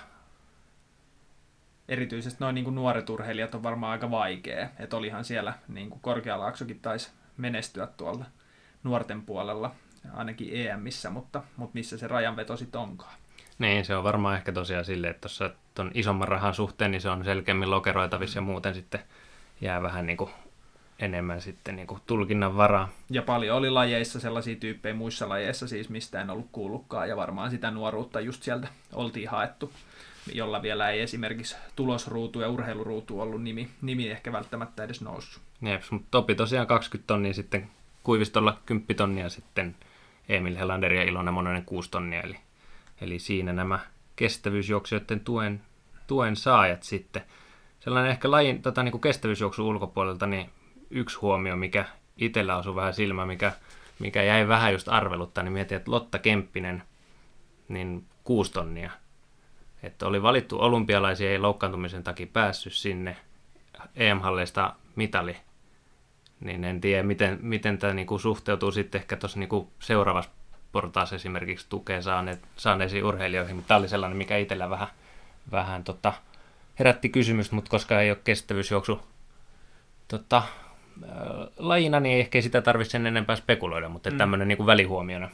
Erityisesti 1.89 2.37
noin 2.41 2.55
niin 2.55 2.75
nuoret 2.75 3.11
urheilijat 3.11 3.55
on 3.55 3.63
varmaan 3.63 3.93
aika 3.93 4.11
vaikea. 4.11 4.69
Että 4.79 4.97
olihan 4.97 5.25
siellä 5.25 5.55
niin 5.69 5.91
kuin 5.91 6.01
Korkealaaksokin 6.01 6.81
taisi 6.81 7.11
menestyä 7.37 7.87
tuolla 7.87 8.25
nuorten 8.83 9.23
puolella, 9.23 9.75
ainakin 10.13 10.67
EMissä, 10.67 11.11
mutta, 11.11 11.43
mutta 11.57 11.75
missä 11.75 11.99
se 11.99 12.09
rajanveto 12.09 12.57
sitten 12.57 12.81
onkaan. 12.81 13.15
Niin, 13.59 13.85
se 13.85 13.97
on 13.97 14.05
varmaan 14.05 14.37
ehkä 14.37 14.53
tosiaan 14.53 14.85
silleen, 14.85 15.11
että 15.11 15.21
tuossa 15.21 15.51
tuon 15.75 15.91
isomman 15.95 16.29
rahan 16.29 16.55
suhteen, 16.55 16.91
niin 16.91 17.01
se 17.01 17.11
on 17.11 17.25
selkeämmin 17.25 17.71
lokeroitavissa 17.71 18.39
ja 18.39 18.43
muuten 18.43 18.75
sitten 18.75 19.01
jää 19.61 19.83
vähän 19.83 20.07
niin 20.07 20.17
kuin 20.17 20.31
enemmän 20.99 21.41
sitten 21.41 21.77
niin 21.77 21.87
kuin 21.87 22.01
tulkinnan 22.07 22.57
varaa. 22.57 22.89
Ja 23.11 23.23
paljon 23.23 23.57
oli 23.57 23.71
lajeissa 23.71 24.21
sellaisia 24.21 24.57
tyyppejä 24.57 24.95
muissa 24.95 25.29
lajeissa 25.29 25.69
siis, 25.69 25.89
mistä 25.89 26.21
en 26.21 26.31
ollut 26.31 26.49
kuullutkaan, 26.53 27.09
ja 27.09 27.17
varmaan 27.17 27.51
sitä 27.51 27.71
nuoruutta 27.71 28.21
just 28.21 28.43
sieltä 28.43 28.69
oltiin 28.93 29.29
haettu, 29.29 29.73
jolla 30.33 30.63
vielä 30.63 30.91
ei 30.91 31.01
esimerkiksi 31.01 31.57
tulosruutu 31.77 32.41
ja 32.41 32.49
urheiluruutu 32.49 33.21
ollut 33.21 33.43
nimi, 33.43 33.69
nimi 33.83 34.09
ehkä 34.11 34.33
välttämättä 34.33 34.85
edes 34.85 35.01
noussut. 35.01 35.43
Jep, 35.63 35.83
mutta 35.91 36.09
Topi 36.11 36.35
tosiaan 36.35 36.67
20 36.67 37.07
tonnia 37.07 37.35
sitten 37.35 37.69
Kuivistolla 38.03 38.59
10 38.67 38.97
tonnia 38.97 39.29
sitten 39.29 39.77
Emil 40.29 40.57
Helander 40.57 40.93
ja 40.93 41.03
Ilona 41.03 41.33
Mononen 41.33 41.65
6 41.65 41.91
tonnia, 41.91 42.21
eli, 42.21 42.37
eli 43.01 43.19
siinä 43.19 43.53
nämä 43.53 43.79
kestävyysjuoksijoiden 44.17 45.21
tuen, 45.21 45.63
tuen 46.07 46.37
saajat 46.37 46.83
sitten. 46.83 47.23
Sellainen 47.87 48.11
ehkä 48.11 48.31
lajin 48.31 48.63
tota, 48.63 48.83
niin 48.83 48.93
kuin 48.93 49.01
kestävyysjuoksun 49.01 49.67
ulkopuolelta, 49.67 50.27
niin 50.27 50.51
yksi 50.91 51.19
huomio, 51.19 51.57
mikä 51.57 51.85
itsellä 52.17 52.57
osui 52.57 52.75
vähän 52.75 52.95
silmä, 52.95 53.27
mikä, 53.27 53.53
mikä 53.99 54.23
jäi 54.23 54.49
vähän 54.49 54.73
just 54.73 54.89
arveluttaa, 54.89 55.45
niin 55.45 55.53
mietin, 55.53 55.77
että 55.77 55.91
Lotta 55.91 56.19
Kemppinen, 56.19 56.83
niin 57.69 58.05
kuusi 58.25 58.53
tonnia. 58.53 58.91
Että 59.83 60.07
oli 60.07 60.23
valittu 60.23 60.61
olympialaisia, 60.61 61.31
ei 61.31 61.39
loukkaantumisen 61.39 62.03
takia 62.03 62.27
päässyt 62.33 62.73
sinne 62.73 63.17
EM-halleista 63.97 64.75
mitali. 64.97 65.37
Niin 66.41 66.65
en 66.65 66.81
tiedä, 66.81 67.03
miten, 67.03 67.39
miten 67.43 67.79
tämä 67.79 67.95
niinku 67.95 68.19
suhteutuu 68.19 68.73
sitten 68.73 69.01
ehkä 69.01 69.17
tuossa 69.17 69.39
niinku 69.39 69.73
seuraavassa 69.79 70.31
portaassa 70.73 71.17
esimerkiksi 71.17 71.67
tukea 71.69 72.01
saaneisiin 72.57 73.05
urheilijoihin, 73.05 73.57
mutta 73.57 73.69
tämä 73.69 73.79
oli 73.79 73.89
sellainen, 73.89 74.19
mikä 74.19 74.37
itsellä 74.37 74.71
vähän, 74.71 74.89
vähän 75.51 75.85
tota, 75.85 76.13
herätti 76.79 77.09
kysymystä, 77.09 77.55
mutta 77.55 77.71
koska 77.71 78.01
ei 78.01 78.11
ole 78.11 78.19
kestävyysjuoksu 78.25 79.01
tota, 80.09 80.43
lajina, 81.59 82.01
niin 82.01 82.19
ehkä 82.19 82.41
sitä 82.41 82.63
tarvitse 82.63 82.91
sen 82.91 83.07
enempää 83.07 83.37
spekuloida, 83.37 83.89
mutta 83.89 84.11
mm. 84.11 84.17
tämmöinen 84.17 84.49
niin 84.49 84.67
välihuomiona. 84.67 85.31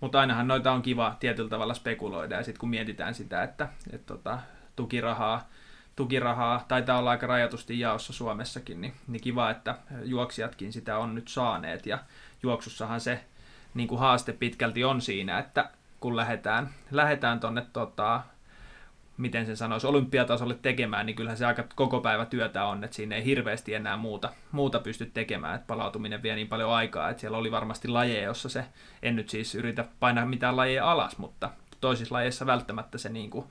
Mutta 0.00 0.20
ainahan 0.20 0.48
noita 0.48 0.72
on 0.72 0.82
kiva 0.82 1.16
tietyllä 1.20 1.48
tavalla 1.48 1.74
spekuloida, 1.74 2.36
ja 2.36 2.42
sitten 2.42 2.60
kun 2.60 2.70
mietitään 2.70 3.14
sitä, 3.14 3.42
että, 3.42 3.68
että 3.92 4.06
tota, 4.06 4.38
tukirahaa, 4.76 5.48
tukirahaa 5.96 6.64
taitaa 6.68 6.98
olla 6.98 7.10
aika 7.10 7.26
rajatusti 7.26 7.80
jaossa 7.80 8.12
Suomessakin, 8.12 8.80
niin, 8.80 8.92
niin 9.08 9.22
kiva, 9.22 9.50
että 9.50 9.74
juoksijatkin 10.04 10.72
sitä 10.72 10.98
on 10.98 11.14
nyt 11.14 11.28
saaneet, 11.28 11.86
ja 11.86 11.98
juoksussahan 12.42 13.00
se 13.00 13.24
niin 13.74 13.88
kuin 13.88 13.98
haaste 13.98 14.32
pitkälti 14.32 14.84
on 14.84 15.00
siinä, 15.00 15.38
että 15.38 15.70
kun 16.00 16.16
lähdetään, 16.16 16.70
lähdetään 16.90 17.40
tuonne 17.40 17.66
tota, 17.72 18.22
miten 19.20 19.46
sen 19.46 19.56
sanoisi, 19.56 19.86
olympiatasolle 19.86 20.54
tekemään, 20.62 21.06
niin 21.06 21.16
kyllähän 21.16 21.38
se 21.38 21.46
aika 21.46 21.64
koko 21.74 22.00
päivä 22.00 22.26
työtä 22.26 22.64
on, 22.64 22.84
että 22.84 22.96
siinä 22.96 23.16
ei 23.16 23.24
hirveästi 23.24 23.74
enää 23.74 23.96
muuta, 23.96 24.32
muuta 24.52 24.78
pysty 24.78 25.06
tekemään, 25.06 25.54
että 25.54 25.66
palautuminen 25.66 26.22
vie 26.22 26.34
niin 26.34 26.48
paljon 26.48 26.72
aikaa, 26.72 27.10
että 27.10 27.20
siellä 27.20 27.38
oli 27.38 27.50
varmasti 27.50 27.88
lajeja, 27.88 28.24
jossa 28.24 28.48
se, 28.48 28.64
en 29.02 29.16
nyt 29.16 29.28
siis 29.28 29.54
yritä 29.54 29.84
painaa 30.00 30.26
mitään 30.26 30.56
lajeja 30.56 30.90
alas, 30.90 31.18
mutta 31.18 31.50
toisissa 31.80 32.14
lajeissa 32.14 32.46
välttämättä 32.46 32.98
se 32.98 33.08
niin 33.08 33.30
kuin, 33.30 33.46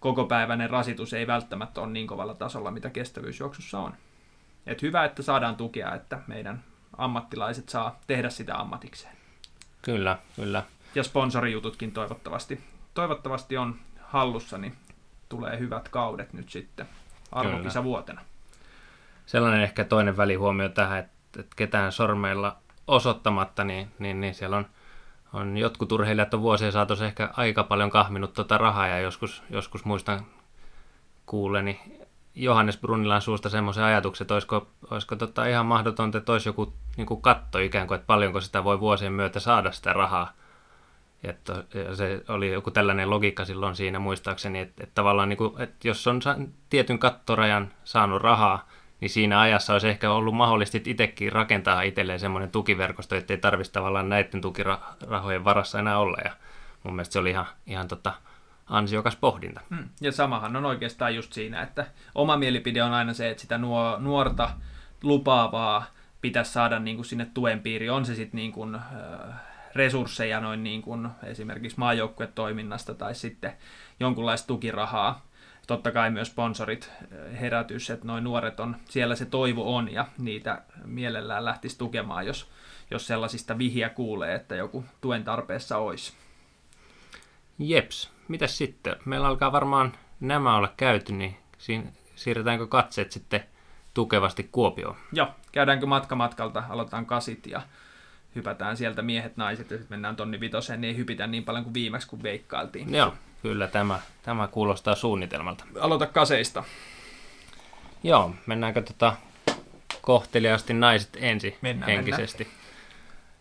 kokopäiväinen 0.00 0.70
rasitus 0.70 1.12
ei 1.12 1.26
välttämättä 1.26 1.80
ole 1.80 1.90
niin 1.90 2.06
kovalla 2.06 2.34
tasolla, 2.34 2.70
mitä 2.70 2.90
kestävyysjuoksussa 2.90 3.78
on. 3.78 3.94
Et 4.66 4.82
hyvä, 4.82 5.04
että 5.04 5.22
saadaan 5.22 5.56
tukea, 5.56 5.94
että 5.94 6.20
meidän 6.26 6.62
ammattilaiset 6.98 7.68
saa 7.68 8.00
tehdä 8.06 8.30
sitä 8.30 8.56
ammatikseen. 8.56 9.16
Kyllä, 9.82 10.18
kyllä. 10.36 10.62
Ja 10.94 11.02
sponsorijututkin 11.02 11.92
toivottavasti, 11.92 12.60
toivottavasti 12.94 13.56
on 13.56 13.76
hallussa, 14.00 14.58
niin 14.58 14.76
tulee 15.28 15.58
hyvät 15.58 15.88
kaudet 15.88 16.32
nyt 16.32 16.48
sitten 16.48 16.86
arvokisavuotena. 17.32 18.20
Sellainen 19.26 19.60
ehkä 19.60 19.84
toinen 19.84 20.16
välihuomio 20.16 20.68
tähän, 20.68 20.98
että, 20.98 21.40
että 21.40 21.56
ketään 21.56 21.92
sormeilla 21.92 22.56
osoittamatta, 22.86 23.64
niin, 23.64 23.92
niin, 23.98 24.20
niin 24.20 24.34
siellä 24.34 24.56
on, 24.56 24.66
on 25.32 25.56
jotkut 25.56 25.92
urheilijat 25.92 26.34
on 26.34 26.42
vuosien 26.42 26.72
saatossa 26.72 27.06
ehkä 27.06 27.30
aika 27.32 27.64
paljon 27.64 27.90
kahminut 27.90 28.32
tuota 28.32 28.58
rahaa 28.58 28.88
ja 28.88 29.00
joskus, 29.00 29.42
joskus 29.50 29.84
muistan 29.84 30.26
kuuleni 31.26 31.80
Johannes 32.34 32.76
Brunilan 32.76 33.22
suusta 33.22 33.48
semmoisen 33.48 33.84
ajatuksen, 33.84 34.24
että 34.24 34.34
olisiko, 34.34 34.66
olisiko 34.90 35.16
tota 35.16 35.46
ihan 35.46 35.66
mahdotonta, 35.66 36.18
että 36.18 36.32
olisi 36.32 36.48
joku 36.48 36.72
niin 36.96 37.06
kuin 37.06 37.22
katto 37.22 37.58
ikään 37.58 37.86
kuin, 37.86 37.96
että 37.96 38.06
paljonko 38.06 38.40
sitä 38.40 38.64
voi 38.64 38.80
vuosien 38.80 39.12
myötä 39.12 39.40
saada 39.40 39.72
sitä 39.72 39.92
rahaa 39.92 40.32
että 41.24 41.64
se 41.94 42.24
oli 42.28 42.52
joku 42.52 42.70
tällainen 42.70 43.10
logiikka 43.10 43.44
silloin 43.44 43.76
siinä 43.76 43.98
muistaakseni, 43.98 44.58
että, 44.58 44.84
että 44.84 44.94
tavallaan 44.94 45.28
niin 45.28 45.36
kuin, 45.36 45.62
että 45.62 45.88
jos 45.88 46.06
on 46.06 46.20
tietyn 46.70 46.98
kattorajan 46.98 47.72
saanut 47.84 48.22
rahaa, 48.22 48.68
niin 49.00 49.10
siinä 49.10 49.40
ajassa 49.40 49.72
olisi 49.72 49.88
ehkä 49.88 50.12
ollut 50.12 50.34
mahdollisesti 50.34 50.90
itsekin 50.90 51.32
rakentaa 51.32 51.82
itselleen 51.82 52.20
semmoinen 52.20 52.50
tukiverkosto, 52.50 53.14
ettei 53.16 53.38
tarvitsisi 53.38 53.72
tavallaan 53.72 54.08
näiden 54.08 54.40
tukirahojen 54.40 55.44
varassa 55.44 55.78
enää 55.78 55.98
olla. 55.98 56.18
Ja 56.24 56.32
mun 56.82 56.94
mielestä 56.94 57.12
se 57.12 57.18
oli 57.18 57.30
ihan, 57.30 57.46
ihan 57.66 57.88
tota, 57.88 58.12
ansiokas 58.66 59.16
pohdinta. 59.16 59.60
Hmm. 59.70 59.88
Ja 60.00 60.12
samahan 60.12 60.56
on 60.56 60.64
oikeastaan 60.64 61.14
just 61.14 61.32
siinä, 61.32 61.62
että 61.62 61.86
oma 62.14 62.36
mielipide 62.36 62.82
on 62.82 62.92
aina 62.92 63.14
se, 63.14 63.30
että 63.30 63.40
sitä 63.40 63.58
nuo, 63.58 63.96
nuorta 64.00 64.50
lupaavaa 65.02 65.86
pitäisi 66.20 66.52
saada 66.52 66.78
niin 66.78 66.96
kuin 66.96 67.06
sinne 67.06 67.26
tuen 67.34 67.60
piiriin. 67.60 67.92
On 67.92 68.04
se 68.04 68.14
sitten 68.14 68.38
niin 68.38 68.52
kuin, 68.52 68.74
äh, 68.74 68.82
resursseja 69.78 70.40
noin 70.40 70.62
niin 70.62 70.82
kuin 70.82 71.08
esimerkiksi 71.22 71.78
maajoukkuetoiminnasta 71.78 72.94
tai 72.94 73.14
sitten 73.14 73.52
jonkunlaista 74.00 74.46
tukirahaa. 74.46 75.26
Totta 75.66 75.92
kai 75.92 76.10
myös 76.10 76.28
sponsorit 76.28 76.90
eh, 77.12 77.40
herätys, 77.40 77.90
että 77.90 78.06
noin 78.06 78.24
nuoret 78.24 78.60
on, 78.60 78.76
siellä 78.88 79.16
se 79.16 79.24
toivo 79.24 79.76
on 79.76 79.92
ja 79.92 80.06
niitä 80.18 80.62
mielellään 80.84 81.44
lähtisi 81.44 81.78
tukemaan, 81.78 82.26
jos, 82.26 82.50
jos 82.90 83.06
sellaisista 83.06 83.58
vihiä 83.58 83.88
kuulee, 83.88 84.34
että 84.34 84.54
joku 84.54 84.84
tuen 85.00 85.24
tarpeessa 85.24 85.76
olisi. 85.76 86.12
Jeps, 87.58 88.10
mitäs 88.28 88.58
sitten? 88.58 88.96
Meillä 89.04 89.26
alkaa 89.26 89.52
varmaan 89.52 89.92
nämä 90.20 90.56
olla 90.56 90.72
käyty, 90.76 91.12
niin 91.12 91.36
siinä 91.58 91.92
siirretäänkö 92.14 92.66
katseet 92.66 93.12
sitten 93.12 93.44
tukevasti 93.94 94.48
Kuopioon? 94.52 94.96
Joo, 95.12 95.28
käydäänkö 95.52 95.86
matka 95.86 96.14
matkalta, 96.14 96.64
aloitetaan 96.68 97.06
kasit 97.06 97.46
ja 97.46 97.62
hypätään 98.34 98.76
sieltä 98.76 99.02
miehet, 99.02 99.36
naiset 99.36 99.70
ja 99.70 99.76
sitten 99.76 99.96
mennään 99.96 100.16
tonni 100.16 100.40
vitoseen, 100.40 100.80
niin 100.80 100.88
ei 100.88 100.96
hypitä 100.96 101.26
niin 101.26 101.44
paljon 101.44 101.64
kuin 101.64 101.74
viimeksi, 101.74 102.08
kun 102.08 102.22
veikkailtiin. 102.22 102.94
Joo, 102.94 103.14
kyllä 103.42 103.66
tämä, 103.66 104.00
tämä 104.22 104.48
kuulostaa 104.48 104.94
suunnitelmalta. 104.94 105.64
Aloita 105.80 106.06
kaseista. 106.06 106.64
Joo, 108.02 108.34
mennäänkö 108.46 108.82
tota 108.82 109.16
kohteliaasti 110.00 110.74
naiset 110.74 111.16
ensin 111.20 111.56
mennään, 111.60 111.92
henkisesti. 111.92 112.44
Mennään. 112.44 112.68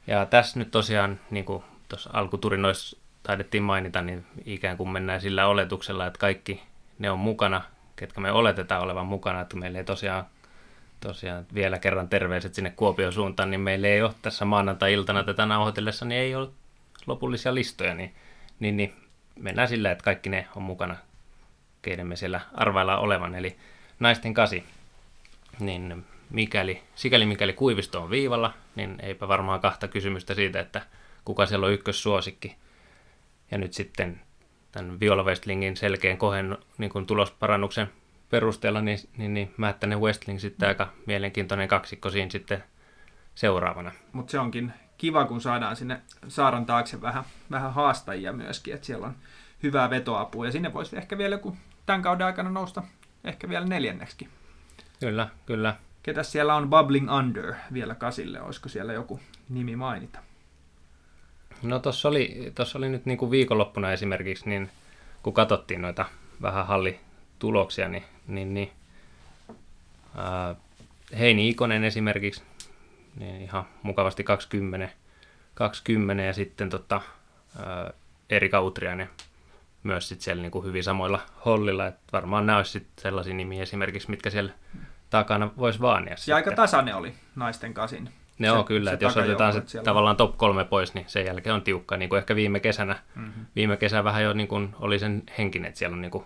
Ja 0.07 0.25
tässä 0.25 0.59
nyt 0.59 0.71
tosiaan, 0.71 1.19
niin 1.31 1.45
kuin 1.45 1.63
tuossa 1.89 2.09
alkuturinoissa 2.13 2.97
taidettiin 3.23 3.63
mainita, 3.63 4.01
niin 4.01 4.25
ikään 4.45 4.77
kuin 4.77 4.89
mennään 4.89 5.21
sillä 5.21 5.47
oletuksella, 5.47 6.05
että 6.07 6.19
kaikki 6.19 6.63
ne 6.99 7.11
on 7.11 7.19
mukana, 7.19 7.61
ketkä 7.95 8.21
me 8.21 8.31
oletetaan 8.31 8.81
olevan 8.81 9.05
mukana, 9.05 9.41
että 9.41 9.57
meillä 9.57 9.77
ei 9.77 9.83
tosiaan 9.83 10.25
tosiaan 10.99 11.45
vielä 11.53 11.79
kerran 11.79 12.09
terveiset 12.09 12.53
sinne 12.53 12.69
Kuopion 12.69 13.13
suuntaan, 13.13 13.51
niin 13.51 13.61
meillä 13.61 13.87
ei 13.87 14.01
ole 14.01 14.13
tässä 14.21 14.45
maanantai-iltana 14.45 15.23
tätä 15.23 15.45
nauhoitellessa, 15.45 16.05
niin 16.05 16.21
ei 16.21 16.35
ole 16.35 16.49
lopullisia 17.07 17.55
listoja, 17.55 17.93
niin, 17.93 18.15
niin, 18.59 18.77
niin 18.77 18.93
mennään 19.39 19.67
sillä, 19.67 19.91
että 19.91 20.03
kaikki 20.03 20.29
ne 20.29 20.47
on 20.55 20.63
mukana, 20.63 20.95
keiden 21.81 22.07
me 22.07 22.15
siellä 22.15 22.41
arvaillaan 22.53 22.99
olevan, 22.99 23.35
eli 23.35 23.57
naisten 23.99 24.33
kasi. 24.33 24.63
Niin 25.59 26.05
mikäli, 26.29 26.83
sikäli 26.95 27.25
mikäli 27.25 27.53
kuivisto 27.53 28.01
on 28.01 28.09
viivalla, 28.09 28.53
niin 28.75 28.95
eipä 28.99 29.27
varmaan 29.27 29.59
kahta 29.59 29.87
kysymystä 29.87 30.33
siitä, 30.33 30.59
että 30.59 30.81
kuka 31.25 31.45
siellä 31.45 31.65
on 31.65 31.73
ykkössuosikki. 31.73 32.55
Ja 33.51 33.57
nyt 33.57 33.73
sitten 33.73 34.21
tämän 34.71 34.99
Viola 34.99 35.23
Westlingin 35.23 35.77
selkeän 35.77 36.17
kohen 36.17 36.57
niin 36.77 36.91
kuin 36.91 37.05
tulosparannuksen 37.05 37.87
perusteella, 38.29 38.81
niin, 38.81 38.99
niin, 39.17 39.33
niin 39.33 39.53
Mättänen 39.57 40.01
Westling 40.01 40.39
sitten 40.39 40.69
aika 40.69 40.93
mielenkiintoinen 41.05 41.67
kaksikko 41.67 42.09
siinä 42.09 42.31
sitten 42.31 42.63
seuraavana. 43.35 43.91
Mutta 44.11 44.31
se 44.31 44.39
onkin 44.39 44.73
kiva, 44.97 45.25
kun 45.25 45.41
saadaan 45.41 45.75
sinne 45.75 46.01
saaran 46.27 46.65
taakse 46.65 47.01
vähän, 47.01 47.23
vähän 47.51 47.73
haastajia 47.73 48.33
myöskin, 48.33 48.73
että 48.73 48.85
siellä 48.85 49.07
on 49.07 49.15
hyvää 49.63 49.89
vetoapua, 49.89 50.45
ja 50.45 50.51
sinne 50.51 50.73
voisi 50.73 50.97
ehkä 50.97 51.17
vielä 51.17 51.35
joku 51.35 51.57
tämän 51.85 52.01
kauden 52.01 52.25
aikana 52.25 52.49
nousta 52.49 52.83
ehkä 53.23 53.49
vielä 53.49 53.65
neljänneksi. 53.65 54.29
Kyllä, 54.99 55.29
kyllä. 55.45 55.75
Ketä 56.03 56.23
siellä 56.23 56.55
on 56.55 56.69
Bubbling 56.69 57.11
Under 57.11 57.53
vielä 57.73 57.95
kasille? 57.95 58.41
Olisiko 58.41 58.69
siellä 58.69 58.93
joku 58.93 59.19
nimi 59.49 59.75
mainita? 59.75 60.19
No 61.63 61.79
tuossa 61.79 62.09
oli, 62.09 62.51
tossa 62.55 62.77
oli 62.77 62.89
nyt 62.89 63.05
niin 63.05 63.17
kuin 63.17 63.31
viikonloppuna 63.31 63.91
esimerkiksi, 63.91 64.49
niin 64.49 64.69
kun 65.23 65.33
katsottiin 65.33 65.81
noita 65.81 66.05
vähän 66.41 66.67
halli 66.67 66.99
tuloksia, 67.39 67.87
niin, 67.89 68.03
niin, 68.27 68.53
niin 68.53 68.71
ää, 70.15 70.55
Heini 71.19 71.49
Ikonen 71.49 71.83
esimerkiksi, 71.83 72.43
niin 73.15 73.41
ihan 73.41 73.65
mukavasti 73.83 74.23
20, 74.23 74.89
20 75.53 76.23
ja 76.23 76.33
sitten 76.33 76.69
tota, 76.69 77.01
ää, 77.59 77.93
Erika 78.29 78.61
Utriainen 78.61 79.09
myös 79.83 80.09
sit 80.09 80.21
siellä 80.21 80.41
niin 80.41 80.51
kuin 80.51 80.65
hyvin 80.65 80.83
samoilla 80.83 81.19
hollilla. 81.45 81.87
että 81.87 82.01
varmaan 82.13 82.45
nämä 82.45 82.57
olisi 82.57 82.71
sit 82.71 82.87
sellaisia 82.99 83.33
nimiä 83.33 83.63
esimerkiksi, 83.63 84.09
mitkä 84.09 84.29
siellä 84.29 84.51
takana 85.09 85.51
voisi 85.57 85.81
vaania. 85.81 86.15
Ja 86.27 86.35
aika 86.35 86.51
tasainen 86.51 86.95
oli 86.95 87.13
naisten 87.35 87.73
kasin. 87.73 88.09
Ne 88.39 88.51
on 88.51 88.65
kyllä, 88.65 88.91
että 88.91 89.05
jos 89.05 89.17
otetaan 89.17 89.53
se 89.53 89.61
siellä. 89.65 89.85
tavallaan 89.85 90.17
top 90.17 90.37
kolme 90.37 90.65
pois, 90.65 90.93
niin 90.93 91.05
sen 91.09 91.25
jälkeen 91.25 91.53
on 91.53 91.61
tiukka, 91.61 91.97
niin 91.97 92.09
kuin 92.09 92.17
ehkä 92.17 92.35
viime 92.35 92.59
kesänä. 92.59 92.95
Mm-hmm. 93.15 93.45
Viime 93.55 93.77
kesä 93.77 94.03
vähän 94.03 94.23
jo 94.23 94.33
niin 94.33 94.47
kuin 94.47 94.75
oli 94.79 94.99
sen 94.99 95.23
henkinen, 95.37 95.67
että 95.67 95.79
siellä 95.79 95.95
on 95.95 96.01
niin 96.01 96.11
kuin 96.11 96.25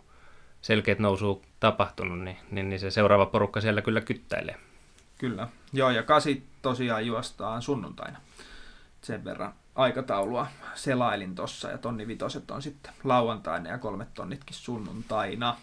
selkeät 0.61 0.99
nousu 0.99 1.45
tapahtunut, 1.59 2.19
niin, 2.19 2.37
niin, 2.51 2.69
niin 2.69 2.79
se 2.79 2.91
seuraava 2.91 3.25
porukka 3.25 3.61
siellä 3.61 3.81
kyllä 3.81 4.01
kyttäilee. 4.01 4.55
Kyllä, 5.17 5.47
joo 5.73 5.89
ja 5.89 6.03
kasi 6.03 6.43
tosiaan 6.61 7.05
juostaan 7.05 7.61
sunnuntaina. 7.61 8.17
Sen 9.01 9.25
verran 9.25 9.53
aikataulua 9.75 10.47
selailin 10.75 11.35
tossa 11.35 11.71
ja 11.71 11.77
tonni 11.77 12.07
vitoset 12.07 12.51
on 12.51 12.61
sitten 12.61 12.93
lauantaina 13.03 13.69
ja 13.69 13.77
kolmet 13.77 14.13
tonnitkin 14.13 14.55
sunnuntaina. 14.55 15.57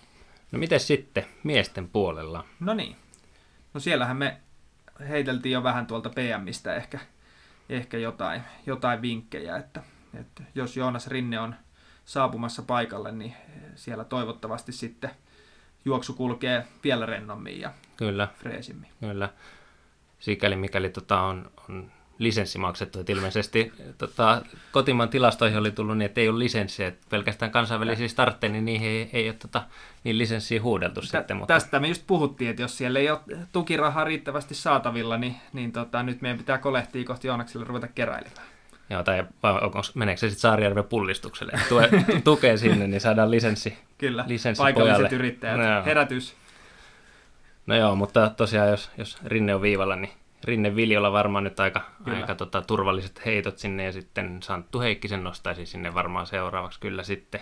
No 0.52 0.58
miten 0.58 0.80
sitten 0.80 1.26
miesten 1.44 1.88
puolella? 1.88 2.44
No 2.61 2.74
niin, 2.74 2.96
no 3.74 3.80
siellähän 3.80 4.16
me 4.16 4.40
heiteltiin 5.08 5.52
jo 5.52 5.62
vähän 5.62 5.87
tuolta 5.87 6.11
PMistä 6.11 6.74
ehkä, 6.74 6.98
ehkä 7.68 7.98
jotain, 7.98 8.42
jotain 8.66 9.02
vinkkejä, 9.02 9.56
että, 9.56 9.82
että 10.20 10.42
jos 10.54 10.76
Joonas 10.76 11.06
Rinne 11.06 11.40
on 11.40 11.54
saapumassa 12.09 12.62
paikalle, 12.62 13.12
niin 13.12 13.35
siellä 13.75 14.05
toivottavasti 14.05 14.73
sitten 14.73 15.11
juoksu 15.85 16.14
kulkee 16.14 16.66
vielä 16.85 17.07
rennommin 17.07 17.61
ja 17.61 17.73
Kyllä. 17.97 18.29
freesimmin. 18.37 18.90
Kyllä. 19.01 19.29
Sikäli 20.18 20.57
mikäli 20.57 20.90
tota 20.90 21.21
on, 21.21 21.51
on 21.68 21.90
lisenssi 22.18 22.59
maksettu. 22.59 23.01
Että 23.01 23.12
ilmeisesti 23.12 23.73
tota, 23.99 24.42
kotimaan 24.73 25.09
tilastoihin 25.09 25.59
oli 25.59 25.71
tullut 25.71 25.99
niin, 25.99 26.07
että 26.07 26.21
ei 26.21 26.29
ole 26.29 26.38
lisenssiä. 26.38 26.88
Että 26.88 27.07
pelkästään 27.11 27.51
kansainvälisiä 27.51 28.09
startteja, 28.09 28.53
niin 28.53 28.64
niihin 28.64 28.88
ei, 28.88 29.11
ei 29.12 29.29
ole 29.29 29.37
tota, 29.37 29.62
niin 30.05 30.18
lisenssiä 30.18 30.62
huudeltu 30.62 31.01
Tä, 31.01 31.07
sitten. 31.07 31.37
Mutta... 31.37 31.55
Tästä 31.55 31.81
me 31.81 31.88
just 31.88 32.07
puhuttiin, 32.07 32.51
että 32.51 32.62
jos 32.62 32.79
siellä 32.79 32.99
ei 32.99 33.11
ole 33.11 33.21
tukirahaa 33.53 34.05
riittävästi 34.05 34.55
saatavilla, 34.55 35.16
niin, 35.16 35.37
niin 35.53 35.73
tota, 35.73 36.03
nyt 36.03 36.21
meidän 36.21 36.38
pitää 36.38 36.59
kolehtia 36.59 37.05
kohti 37.05 37.27
Joonakselle 37.29 37.66
ruveta 37.66 37.88
keräilemään. 37.88 38.58
Joo, 38.90 39.03
tai 39.03 39.24
onko, 39.42 39.83
meneekö 39.94 40.20
se 40.20 40.29
sitten 40.29 40.40
Saarijärven 40.40 40.85
pullistukselle? 40.85 41.53
Tue, 41.68 41.88
tukee 42.24 42.57
sinne, 42.57 42.87
niin 42.87 43.01
saadaan 43.01 43.31
lisenssi 43.31 43.79
Kyllä, 43.98 44.24
lisenssi 44.27 44.62
paikalliset 44.62 44.96
pojalle. 44.96 45.16
yrittäjät. 45.16 45.57
No, 45.57 45.85
herätys. 45.85 46.37
No 47.66 47.77
joo, 47.77 47.96
mutta 47.96 48.31
tosiaan 48.31 48.68
jos, 48.68 48.90
jos 48.98 49.18
Rinne 49.24 49.55
on 49.55 49.62
viivalla, 49.62 49.96
niin 49.96 50.12
Rinne 50.44 50.77
Viljola 50.77 51.12
varmaan 51.12 51.44
nyt 51.44 51.61
aika, 51.61 51.81
aika 52.07 52.35
tota, 52.35 52.62
turvalliset 52.62 53.24
heitot 53.27 53.59
sinne 53.59 53.85
ja 53.85 53.92
sitten 53.92 54.42
Santtu 54.42 54.81
Heikkisen 54.81 55.24
nostaisi 55.24 55.66
sinne 55.66 55.94
varmaan 55.94 56.27
seuraavaksi 56.27 56.81
kyllä 56.81 57.03
sitten. 57.03 57.40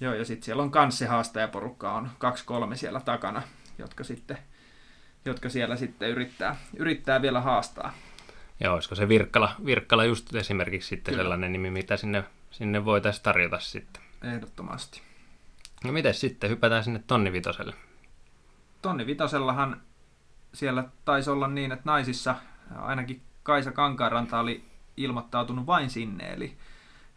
Joo 0.00 0.14
ja 0.14 0.24
sitten 0.24 0.44
siellä 0.44 0.62
on 0.62 0.70
kans 0.70 0.98
se 0.98 1.06
haastajaporukka 1.06 1.92
on 1.92 2.10
kaksi 2.18 2.44
kolme 2.44 2.76
siellä 2.76 3.00
takana, 3.00 3.42
jotka 3.78 4.04
sitten 4.04 4.38
jotka 5.26 5.48
siellä 5.48 5.76
sitten 5.76 6.10
yrittää, 6.10 6.56
yrittää 6.76 7.22
vielä 7.22 7.40
haastaa. 7.40 7.92
Joo, 8.60 8.74
olisiko 8.74 8.94
se 8.94 9.08
Virkkala, 9.08 9.54
Virkkala 9.64 10.04
just 10.04 10.34
esimerkiksi 10.34 10.88
sitten 10.88 11.12
Kyllä. 11.12 11.24
sellainen 11.24 11.52
nimi, 11.52 11.70
mitä 11.70 11.96
sinne, 11.96 12.24
sinne 12.50 12.84
voitaisiin 12.84 13.22
tarjota 13.22 13.58
sitten. 13.58 14.02
Ehdottomasti. 14.22 15.02
No 15.84 15.92
miten 15.92 16.14
sitten, 16.14 16.50
hypätään 16.50 16.84
sinne 16.84 17.02
Tonni 17.06 17.32
Vitoselle. 17.32 17.74
Tonni 18.82 19.06
Vitosellahan 19.06 19.82
siellä 20.54 20.84
taisi 21.04 21.30
olla 21.30 21.48
niin, 21.48 21.72
että 21.72 21.82
naisissa 21.84 22.34
ainakin 22.76 23.22
Kaisa 23.42 23.72
Kankaanranta 23.72 24.40
oli 24.40 24.64
ilmoittautunut 24.96 25.66
vain 25.66 25.90
sinne, 25.90 26.32
eli, 26.32 26.56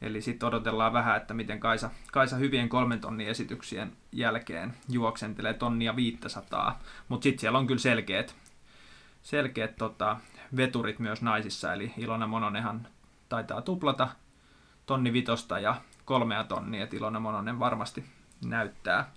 eli 0.02 0.22
sitten 0.22 0.48
odotellaan 0.48 0.94
vähän, 0.94 1.18
että 1.18 1.34
miten 1.34 1.60
Kaisa, 1.60 1.90
Kaisa 2.12 2.36
hyvien 2.36 2.70
kolmen 2.70 3.02
tonnin 3.02 3.28
esityksien 3.28 3.92
jälkeen 4.12 4.74
juoksentelee 4.90 5.54
tonnia 5.54 5.96
500, 5.96 6.80
mutta 7.08 7.24
sitten 7.24 7.40
siellä 7.40 7.60
on 7.60 7.68
kyllä 7.68 7.80
selkeät, 7.80 8.36
selkeät 9.22 9.76
tota, 9.76 10.18
veturit 10.56 11.00
myös 11.00 11.22
naisissa, 11.22 11.74
eli 11.74 11.94
Ilona 11.98 12.28
Mononenhan 12.28 12.88
taitaa 13.30 13.62
tuplata 13.62 14.08
tonni 14.86 15.14
vitosta 15.14 15.60
ja 15.60 15.76
kolmea 16.06 16.44
tonnia, 16.44 16.84
että 16.84 16.98
Ilona 16.98 17.20
Mononen 17.20 17.60
varmasti 17.60 18.06
näyttää, 18.46 19.12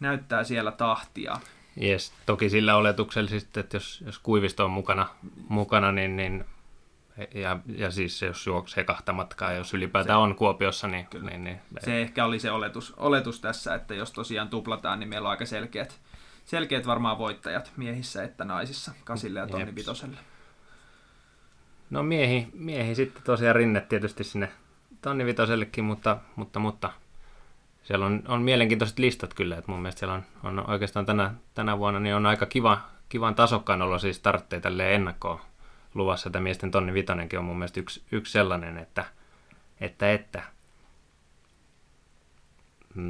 näyttää 0.00 0.44
siellä 0.44 0.72
tahtia. 0.72 1.40
Yes, 1.82 2.12
toki 2.26 2.50
sillä 2.50 2.76
oletuksella 2.76 3.30
että 3.56 3.76
jos, 3.76 4.02
jos 4.06 4.18
Kuivisto 4.18 4.64
on 4.64 4.70
mukana, 4.70 5.08
mukana 5.48 5.92
niin, 5.92 6.16
niin 6.16 6.44
ja, 7.34 7.58
ja 7.76 7.90
siis 7.90 8.22
jos 8.22 8.46
juoksee 8.46 8.84
kahta 8.84 9.12
matkaa, 9.12 9.52
jos 9.52 9.74
ylipäätään 9.74 10.18
se, 10.18 10.22
on 10.22 10.36
Kuopiossa, 10.36 10.88
niin, 10.88 11.06
kyllä. 11.06 11.30
niin, 11.30 11.44
niin... 11.44 11.60
Se 11.80 12.02
ehkä 12.02 12.24
oli 12.24 12.38
se 12.38 12.50
oletus, 12.50 12.94
oletus 12.96 13.40
tässä, 13.40 13.74
että 13.74 13.94
jos 13.94 14.12
tosiaan 14.12 14.48
tuplataan, 14.48 15.00
niin 15.00 15.08
meillä 15.08 15.26
on 15.26 15.30
aika 15.30 15.46
selkeät, 15.46 16.00
selkeät 16.44 16.86
varmaan 16.86 17.18
voittajat 17.18 17.72
miehissä 17.76 18.22
että 18.22 18.44
naisissa, 18.44 18.92
kasille 19.04 19.40
ja 19.40 19.46
tonni 19.46 19.74
vitoselle. 19.74 20.16
No 21.90 22.02
miehi, 22.02 22.48
miehi 22.52 22.94
sitten 22.94 23.22
tosiaan 23.22 23.56
rinne 23.56 23.80
tietysti 23.80 24.24
sinne 24.24 24.48
tonni 25.02 25.26
vitosellekin, 25.26 25.84
mutta, 25.84 26.16
mutta, 26.36 26.58
mutta 26.58 26.92
siellä 27.82 28.06
on, 28.06 28.22
on 28.28 28.42
mielenkiintoiset 28.42 28.98
listat 28.98 29.34
kyllä, 29.34 29.56
että 29.56 29.70
mun 29.70 29.82
mielestä 29.82 29.98
siellä 29.98 30.14
on, 30.14 30.24
on 30.42 30.70
oikeastaan 30.70 31.06
tänä, 31.06 31.34
tänä 31.54 31.78
vuonna 31.78 32.00
niin 32.00 32.14
on 32.14 32.26
aika 32.26 32.46
kiva, 32.46 32.80
kivan 33.08 33.34
tasokkaan 33.34 33.82
olla 33.82 33.98
siis 33.98 34.16
startteja 34.16 34.90
ennakkoon 34.90 35.40
luvassa, 35.94 36.28
että 36.28 36.40
miesten 36.40 36.70
tonni 36.70 36.94
vitonenkin 36.94 37.38
on 37.38 37.44
mun 37.44 37.58
mielestä 37.58 37.80
yksi, 37.80 38.02
yksi 38.12 38.32
sellainen, 38.32 38.78
että, 38.78 39.04
että, 39.80 40.12
että. 40.12 40.42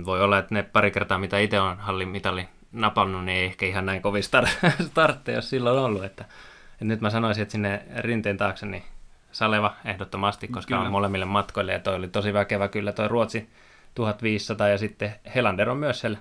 Voi 0.05 0.23
olla, 0.23 0.39
että 0.39 0.55
ne 0.55 0.63
pari 0.63 0.91
kertaa, 0.91 1.19
mitä 1.19 1.39
itse 1.39 1.61
on 1.61 1.79
hallin 1.79 2.09
mitali 2.09 2.49
napannut, 2.73 3.25
niin 3.25 3.39
ei 3.39 3.45
ehkä 3.45 3.67
ihan 3.67 3.87
näin 3.87 4.03
kovin 4.03 4.23
start- 4.23 4.73
startteja 4.91 5.41
silloin 5.41 5.79
ollut, 5.79 6.05
että, 6.05 6.25
että 6.73 6.85
nyt 6.85 7.01
mä 7.01 7.11
sanoisin, 7.11 7.43
että 7.43 7.53
sinne 7.53 7.83
rinteen 7.97 8.37
taakse 8.37 8.67
niin 8.67 8.85
Saleva 9.33 9.75
ehdottomasti, 9.85 10.49
koska 10.49 10.75
kyllä. 10.75 10.87
on 10.87 10.93
molemmille 10.93 11.25
matkoille 11.25 11.73
ja 11.73 11.79
toi 11.81 11.95
oli 11.95 12.09
tosi 12.09 12.33
väkevä 12.33 12.69
kyllä 12.69 12.93
toi 12.93 13.09
Ruotsi 13.09 13.51
1500 13.95 14.69
ja 14.69 14.79
sitten 14.79 15.15
Helander 15.35 15.71
on 15.71 15.77
myös 15.77 16.01
siellä 16.01 16.19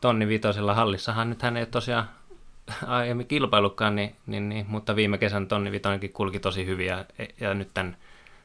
tonni 0.00 0.28
vitosella 0.28 0.74
hallissahan. 0.74 1.30
Nyt 1.30 1.42
hän 1.42 1.56
ei 1.56 1.66
tosiaan 1.66 2.08
aiemmin 2.86 3.26
kilpailukkaan, 3.26 3.96
niin, 3.96 4.16
niin, 4.26 4.48
niin, 4.48 4.66
mutta 4.68 4.96
viime 4.96 5.18
kesän 5.18 5.46
tonni 5.46 5.72
vitonenkin 5.72 6.12
kulki 6.12 6.40
tosi 6.40 6.66
hyvin 6.66 6.86
ja, 6.86 7.04
ja 7.40 7.54
nyt 7.54 7.70
tämän, 7.74 7.96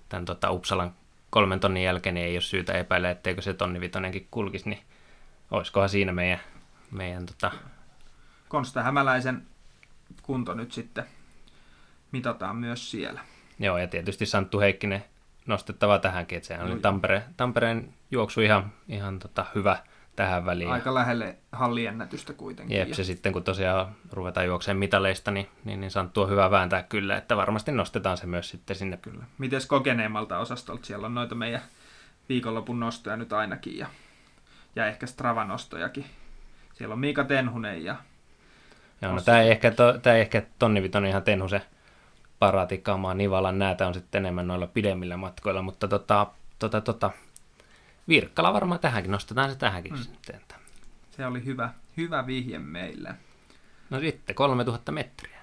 tämän 0.10 0.26
tota 0.26 0.52
Uppsalan 0.52 0.94
kolmen 1.30 1.60
tonnin 1.60 1.84
jälkeen 1.84 2.16
niin 2.16 2.28
ei 2.28 2.36
ole 2.36 2.42
syytä 2.42 2.74
epäillä, 2.74 3.12
etteikö 3.12 3.42
se 3.42 3.54
tonni 3.54 3.82
vitonenkin 3.82 4.28
kulkisi, 4.32 4.70
niin 4.70 4.82
olisikohan 5.52 5.90
siinä 5.90 6.12
meidän, 6.12 6.40
meidän 6.92 7.26
tota... 7.26 7.52
Konsta 8.48 8.84
Hämäläisen 8.84 9.48
kunto 10.22 10.54
nyt 10.54 10.72
sitten 10.72 11.06
mitataan 12.12 12.56
myös 12.56 12.92
siellä. 12.92 13.22
Joo, 13.60 13.78
ja 13.78 13.88
tietysti 13.88 14.26
Santtu 14.26 14.60
Heikkinen 14.60 15.06
nostettava 15.46 16.00
tähänkin, 16.00 16.36
että 16.36 16.48
sehän 16.48 16.68
oli 16.68 16.80
Tampere, 16.80 17.24
Tampereen 17.38 17.94
juoksu 18.12 18.42
ihan, 18.42 18.72
ihan 18.88 19.20
tota 19.20 19.46
hyvä 19.56 19.78
tähän 20.16 20.46
väliin. 20.46 20.72
Aika 20.72 20.94
lähelle 20.94 21.38
halliennätystä 21.52 22.34
kuitenkin. 22.34 22.78
Jep, 22.78 22.94
se 22.94 23.04
sitten 23.04 23.34
kun 23.34 23.44
tosiaan 23.44 23.96
ruvetaan 24.12 24.46
juokseen 24.46 24.78
mitaleista, 24.78 25.32
niin, 25.32 25.50
niin, 25.64 25.82
niin 25.82 25.92
Santtu 25.92 26.22
on 26.22 26.30
hyvä 26.30 26.52
vääntää 26.52 26.84
kyllä, 26.84 27.18
että 27.18 27.38
varmasti 27.38 27.72
nostetaan 27.72 28.18
se 28.18 28.26
myös 28.26 28.50
sitten 28.50 28.76
sinne. 28.76 28.98
Kyllä. 28.98 29.24
Mites 29.38 29.66
kokeneemmalta 29.66 30.40
osastolta? 30.40 30.86
Siellä 30.86 31.06
on 31.06 31.16
noita 31.16 31.36
meidän 31.36 31.62
viikonlopun 32.30 32.80
nostoja 32.80 33.18
nyt 33.18 33.34
ainakin 33.34 33.78
ja, 33.78 33.88
ja 34.76 34.88
ehkä 34.88 35.06
Strava-nostojakin. 35.06 36.06
Siellä 36.76 36.94
on 36.94 37.00
Miika 37.00 37.24
Tenhunen 37.24 37.84
ja... 37.84 37.96
Joo, 39.02 39.14
no 39.14 39.22
tämä 39.22 39.42
ei 39.42 39.52
ehkä, 39.52 39.72
to, 39.72 39.98
tämä 39.98 40.16
ei 40.16 40.22
ehkä 40.22 40.44
tonnivitonen 40.60 41.10
ihan 41.10 41.24
Tenhusen 41.24 41.62
paraatikamaa 42.40 43.14
Nivalan 43.14 43.60
näitä 43.60 43.88
on 43.88 43.94
sitten 43.94 44.20
enemmän 44.20 44.48
noilla 44.48 44.68
pidemmillä 44.68 45.18
matkoilla, 45.18 45.62
mutta 45.62 45.88
tota, 45.88 46.28
tota, 46.60 46.82
tota, 46.82 47.12
Virkkala 48.08 48.54
varmaan 48.54 48.80
tähänkin, 48.80 49.12
nostetaan 49.12 49.52
se 49.52 49.58
tähänkin 49.58 49.94
mm. 49.94 49.98
sitten. 49.98 50.42
Se 51.12 51.26
oli 51.26 51.46
hyvä, 51.46 51.70
hyvä 51.98 52.28
vihje 52.28 52.60
meille. 52.60 53.16
No 53.90 54.00
sitten 54.00 54.36
3000 54.36 54.92
metriä. 54.92 55.40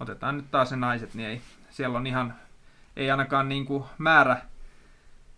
Otetaan 0.00 0.36
nyt 0.36 0.50
taas 0.50 0.68
se 0.68 0.76
naiset, 0.76 1.14
niin 1.14 1.28
ei, 1.28 1.40
siellä 1.70 1.98
on 1.98 2.06
ihan, 2.06 2.34
ei 2.96 3.10
ainakaan 3.10 3.48
niin 3.48 3.66
kuin 3.66 3.84
määrä, 3.98 4.42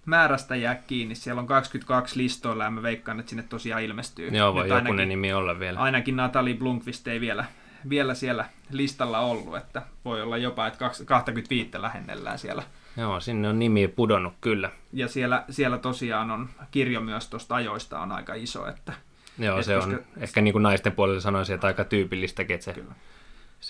määrästä 0.06 0.56
jää 0.56 0.74
kiinni. 0.74 1.14
Siellä 1.14 1.40
on 1.40 1.46
22 1.46 2.16
listoilla 2.18 2.64
ja 2.64 2.70
mä 2.70 2.82
veikkaan, 2.82 3.20
että 3.20 3.30
sinne 3.30 3.44
tosiaan 3.48 3.82
ilmestyy. 3.82 4.28
Joo, 4.28 4.54
voi 4.54 4.68
jokunen 4.68 4.86
ainakin, 4.86 5.08
nimi 5.08 5.32
olla 5.32 5.58
vielä. 5.58 5.80
Ainakin 5.80 6.16
Natalie 6.16 6.54
Blunkvist 6.54 7.08
ei 7.08 7.20
vielä, 7.20 7.44
vielä 7.88 8.14
siellä 8.14 8.44
listalla 8.70 9.20
ollut, 9.20 9.56
että 9.56 9.82
voi 10.04 10.22
olla 10.22 10.36
jopa, 10.36 10.66
että 10.66 10.90
25 11.06 11.70
lähennellään 11.74 12.38
siellä. 12.38 12.62
Joo, 12.96 13.20
sinne 13.20 13.48
on 13.48 13.58
nimi 13.58 13.88
pudonnut 13.88 14.34
kyllä. 14.40 14.70
Ja 14.92 15.08
siellä, 15.08 15.44
siellä 15.50 15.78
tosiaan 15.78 16.30
on 16.30 16.48
kirjo 16.70 17.00
myös 17.00 17.28
tuosta 17.28 17.54
ajoista 17.54 18.00
on 18.00 18.12
aika 18.12 18.34
iso, 18.34 18.66
että 18.66 18.92
Joo, 19.38 19.58
et 19.58 19.64
se 19.64 19.74
koska... 19.74 19.90
on 19.90 20.04
ehkä 20.16 20.40
niin 20.40 20.52
kuin 20.52 20.62
naisten 20.62 20.92
puolella 20.92 21.20
sanoisin, 21.20 21.54
että 21.54 21.66
aika 21.66 21.84
tyypillistäkin, 21.84 22.54
että 22.54 22.64
se, 22.64 22.72
kyllä. 22.72 22.94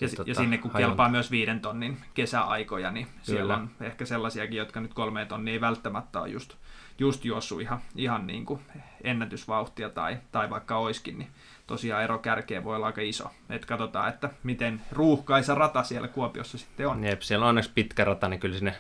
Ja, 0.01 0.09
Sit, 0.09 0.11
tota, 0.11 0.17
tota, 0.17 0.31
ja 0.31 0.35
sinne 0.35 0.59
kun 0.59 0.71
hajonta. 0.71 0.91
kelpaa 0.91 1.09
myös 1.09 1.31
viiden 1.31 1.61
tonnin 1.61 1.99
kesäaikoja, 2.15 2.91
niin 2.91 3.07
Kyllä. 3.07 3.21
siellä 3.23 3.55
Kyllä. 3.55 3.57
on 3.57 3.87
ehkä 3.87 4.05
sellaisiakin, 4.07 4.59
jotka 4.59 4.81
nyt 4.81 4.95
kolme 4.95 5.27
tonnia 5.27 5.53
ei 5.53 5.61
välttämättä 5.61 6.21
ole 6.21 6.29
just, 6.29 6.55
just 6.99 7.25
juossut 7.25 7.61
ihan, 7.61 7.79
ihan 7.97 8.27
niin 8.27 8.47
kuin 8.47 8.61
ennätysvauhtia 9.05 9.91
tai, 9.91 10.19
tai 10.33 10.51
vaikka 10.51 10.77
oiskin, 10.77 11.19
niin 11.19 11.29
tosiaan 11.67 12.05
ero 12.05 12.19
kärkeen 12.19 12.65
voi 12.65 12.77
olla 12.77 12.87
aika 12.87 13.01
iso. 13.01 13.31
Et 13.51 13.65
katsotaan, 13.67 14.09
että 14.09 14.31
miten 14.43 14.81
ruuhkaisa 14.93 15.55
rata 15.55 15.83
siellä 15.83 16.09
Kuopiossa 16.09 16.59
sitten 16.59 16.89
on. 16.89 17.05
Jep, 17.05 17.21
siellä 17.23 17.45
on 17.45 17.49
onneksi 17.49 17.71
pitkä 17.75 18.05
rata, 18.05 18.29
niin 18.29 18.41
kyllä 18.41 18.57
sinne 18.59 18.75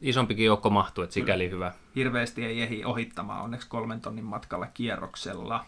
isompikin 0.00 0.46
joukko 0.46 0.70
mahtuu, 0.70 1.04
että 1.04 1.14
sikäli 1.14 1.50
hyvä. 1.50 1.72
Hirveästi 1.96 2.44
ei 2.44 2.62
ehdi 2.62 2.84
ohittamaan 2.84 3.42
onneksi 3.42 3.68
kolmen 3.68 4.00
tonnin 4.00 4.24
matkalla 4.24 4.66
kierroksella. 4.66 5.64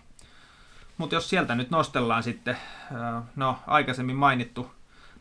Mutta 0.99 1.15
jos 1.15 1.31
sieltä 1.31 1.55
nyt 1.55 1.71
nostellaan 1.71 2.23
sitten, 2.23 2.57
no 3.37 3.59
aikaisemmin 3.67 4.17
mainittu 4.17 4.71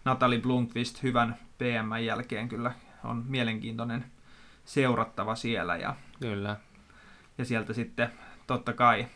Natalie 0.06 0.40
Blomqvist 0.42 1.04
hyvän 1.04 1.36
PM 1.58 2.04
jälkeen 2.06 2.50
kyllä 2.50 2.72
on 3.04 3.24
mielenkiintoinen 3.28 4.06
seurattava 4.66 5.36
siellä 5.36 5.78
ja, 5.78 5.96
Kyllä. 6.20 6.56
ja 7.38 7.46
sieltä 7.46 7.74
sitten 7.74 8.12
totta 8.48 8.74
kai 8.74 9.08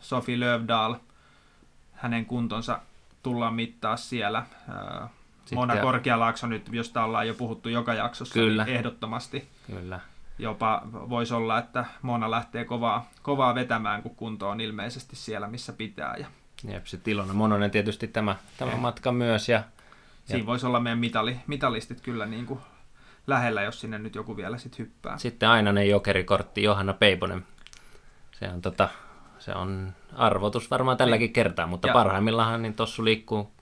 Sofi 0.00 0.40
Lövdahl, 0.40 0.94
hänen 1.92 2.26
kuntonsa 2.26 2.80
tullaan 3.22 3.54
mittaa 3.54 3.96
siellä. 3.96 4.46
Sitten- 5.40 5.58
Mona 5.58 5.76
Korkealaakso 5.76 6.46
nyt, 6.46 6.68
josta 6.72 7.04
ollaan 7.04 7.28
jo 7.28 7.34
puhuttu 7.34 7.68
joka 7.68 7.94
jaksossa, 7.94 8.34
Kyllä. 8.34 8.64
niin 8.64 8.76
ehdottomasti 8.76 9.48
Kyllä. 9.66 10.00
Jopa 10.38 10.82
voisi 10.92 11.34
olla, 11.34 11.58
että 11.58 11.84
Mona 12.02 12.30
lähtee 12.30 12.64
kovaa, 12.64 13.06
kovaa 13.22 13.54
vetämään, 13.54 14.02
kun 14.02 14.16
kunto 14.16 14.48
on 14.48 14.60
ilmeisesti 14.60 15.16
siellä, 15.16 15.46
missä 15.46 15.72
pitää. 15.72 16.16
Ja 16.16 16.26
Jep, 16.68 16.86
sitten 16.86 17.12
Ilona 17.12 17.32
Mononen 17.32 17.70
tietysti 17.70 18.08
tämä, 18.08 18.36
tämä 18.58 18.72
Eh. 18.72 18.78
matka 18.78 19.12
myös. 19.12 19.48
Ja, 19.48 19.62
siinä 20.24 20.46
voisi 20.46 20.66
olla 20.66 20.80
meidän 20.80 20.98
mitali, 20.98 21.36
mitalistit 21.46 22.00
kyllä 22.00 22.26
niin 22.26 22.46
kuin 22.46 22.60
lähellä, 23.26 23.62
jos 23.62 23.80
sinne 23.80 23.98
nyt 23.98 24.14
joku 24.14 24.36
vielä 24.36 24.58
sit 24.58 24.78
hyppää. 24.78 25.18
sitten 25.18 25.48
ainainen 25.48 25.88
jokerikortti 25.88 26.62
Johanna 26.62 26.92
Peiponen. 26.92 27.46
Se 28.32 28.48
on, 28.48 28.62
tota, 28.62 28.88
se 29.38 29.52
on 29.54 29.92
arvotus 30.16 30.70
varmaan 30.70 30.96
tälläkin 30.96 31.32
kertaa, 31.32 31.66
mutta 31.66 31.88
Ja- 31.88 31.92
parhaimmillaan 31.94 32.62
niin 32.62 32.74
tossu 32.74 33.04
liikkuu 33.04 33.52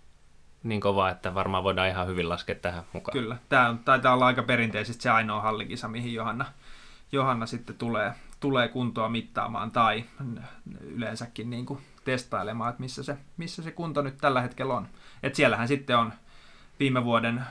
niin 0.63 0.81
kovaa, 0.81 1.11
että 1.11 1.35
varmaan 1.35 1.65
voidaan 1.65 1.89
ihan 1.89 2.07
hyvin 2.07 2.29
laskea 2.29 2.55
tähän 2.55 2.85
mukaan. 2.93 3.13
Kyllä, 3.13 3.37
tämä 3.49 3.69
on, 3.69 3.79
taitaa 3.79 4.15
olla 4.15 4.27
aika 4.27 4.43
perinteisesti 4.43 5.03
se 5.03 5.11
ainoa 5.11 5.41
hallikisa, 5.41 5.89
mihin 5.89 6.15
Johanna, 6.15 6.45
Johanna 7.12 7.47
sitten 7.47 7.77
tulee, 7.77 8.12
tulee 8.40 8.69
kuntoa 8.69 9.09
mittaamaan 9.09 9.71
tai 9.71 10.05
yleensäkin 10.81 11.51
niin 11.51 11.67
kuin 11.67 11.81
testailemaan, 12.05 12.71
että 12.71 12.83
missä 12.83 13.03
se, 13.03 13.19
missä 13.37 13.62
se 13.62 13.71
kunto 13.71 14.03
nyt 14.03 14.19
tällä 14.19 14.40
hetkellä 14.40 14.75
on. 14.75 14.88
Et 15.23 15.35
siellähän 15.35 15.69
sitten 15.69 15.99
on 15.99 16.12
viime 16.81 17.05
vuoden 17.05 17.45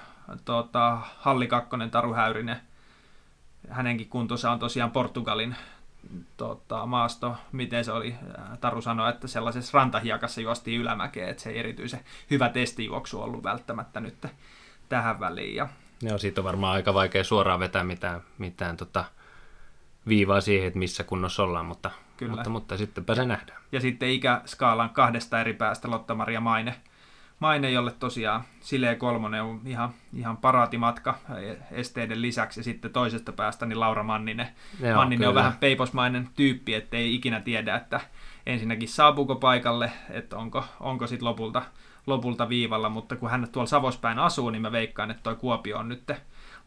tota, 0.45 1.01
Halli 1.17 1.47
Kakkonen, 1.47 1.91
Taru 1.91 2.13
Häyrinen, 2.13 2.61
hänenkin 3.69 4.09
kuntonsa 4.09 4.51
on 4.51 4.59
tosiaan 4.59 4.91
Portugalin 4.91 5.55
tota, 6.37 6.85
maasto, 6.85 7.35
miten 7.51 7.85
se 7.85 7.91
oli, 7.91 8.15
Taru 8.61 8.81
sanoi, 8.81 9.09
että 9.09 9.27
sellaisessa 9.27 9.77
rantahiakassa 9.77 10.41
juostiin 10.41 10.81
ylämäkeen, 10.81 11.29
että 11.29 11.43
se 11.43 11.49
ei 11.49 11.59
erityisen 11.59 11.99
hyvä 12.31 12.49
testijuoksu 12.49 13.21
ollut 13.21 13.43
välttämättä 13.43 13.99
nyt 13.99 14.25
tähän 14.89 15.19
väliin. 15.19 15.55
Ja 15.55 15.67
Joo, 16.01 16.17
siitä 16.17 16.41
on 16.41 16.45
varmaan 16.45 16.73
aika 16.73 16.93
vaikea 16.93 17.23
suoraan 17.23 17.59
vetää 17.59 17.83
mitään, 17.83 18.21
mitään 18.37 18.77
tota, 18.77 19.05
viivaa 20.07 20.41
siihen, 20.41 20.67
että 20.67 20.79
missä 20.79 21.03
kunnossa 21.03 21.43
ollaan, 21.43 21.65
mutta, 21.65 21.91
Kyllä. 22.17 22.31
mutta, 22.31 22.49
mutta 22.49 22.77
sittenpä 22.77 23.15
se 23.15 23.25
nähdään. 23.25 23.61
Ja 23.71 23.79
sitten 23.79 24.09
ikäskaalan 24.09 24.89
kahdesta 24.89 25.41
eri 25.41 25.53
päästä 25.53 25.91
Lotta-Maria 25.91 26.39
Maine, 26.39 26.75
Maine, 27.43 27.71
jolle 27.71 27.91
tosiaan 27.91 28.43
Silee 28.59 28.95
Kolmonen 28.95 29.43
on 29.43 29.61
ihan, 29.65 29.89
ihan 30.13 30.37
paraatimatka 30.37 31.17
esteiden 31.71 32.21
lisäksi. 32.21 32.59
Ja 32.59 32.63
sitten 32.63 32.93
toisesta 32.93 33.31
päästä 33.31 33.65
niin 33.65 33.79
Laura 33.79 34.03
Manninen. 34.03 34.47
Joo, 34.79 34.95
Manninen 34.95 35.27
on 35.27 35.33
kyllä. 35.33 35.43
vähän 35.43 35.57
peiposmainen 35.59 36.29
tyyppi, 36.35 36.73
ettei 36.73 37.15
ikinä 37.15 37.39
tiedä, 37.39 37.75
että 37.75 38.01
ensinnäkin 38.45 38.89
saapuuko 38.89 39.35
paikalle, 39.35 39.91
että 40.09 40.37
onko, 40.37 40.63
onko 40.79 41.07
sitten 41.07 41.25
lopulta, 41.25 41.61
lopulta 42.07 42.49
viivalla. 42.49 42.89
Mutta 42.89 43.15
kun 43.15 43.29
hän 43.29 43.47
tuolla 43.51 43.67
Savospäin 43.67 44.19
asuu, 44.19 44.49
niin 44.49 44.61
mä 44.61 44.71
veikkaan, 44.71 45.11
että 45.11 45.23
toi 45.23 45.35
Kuopio 45.35 45.77
on 45.77 45.89
nyt 45.89 46.11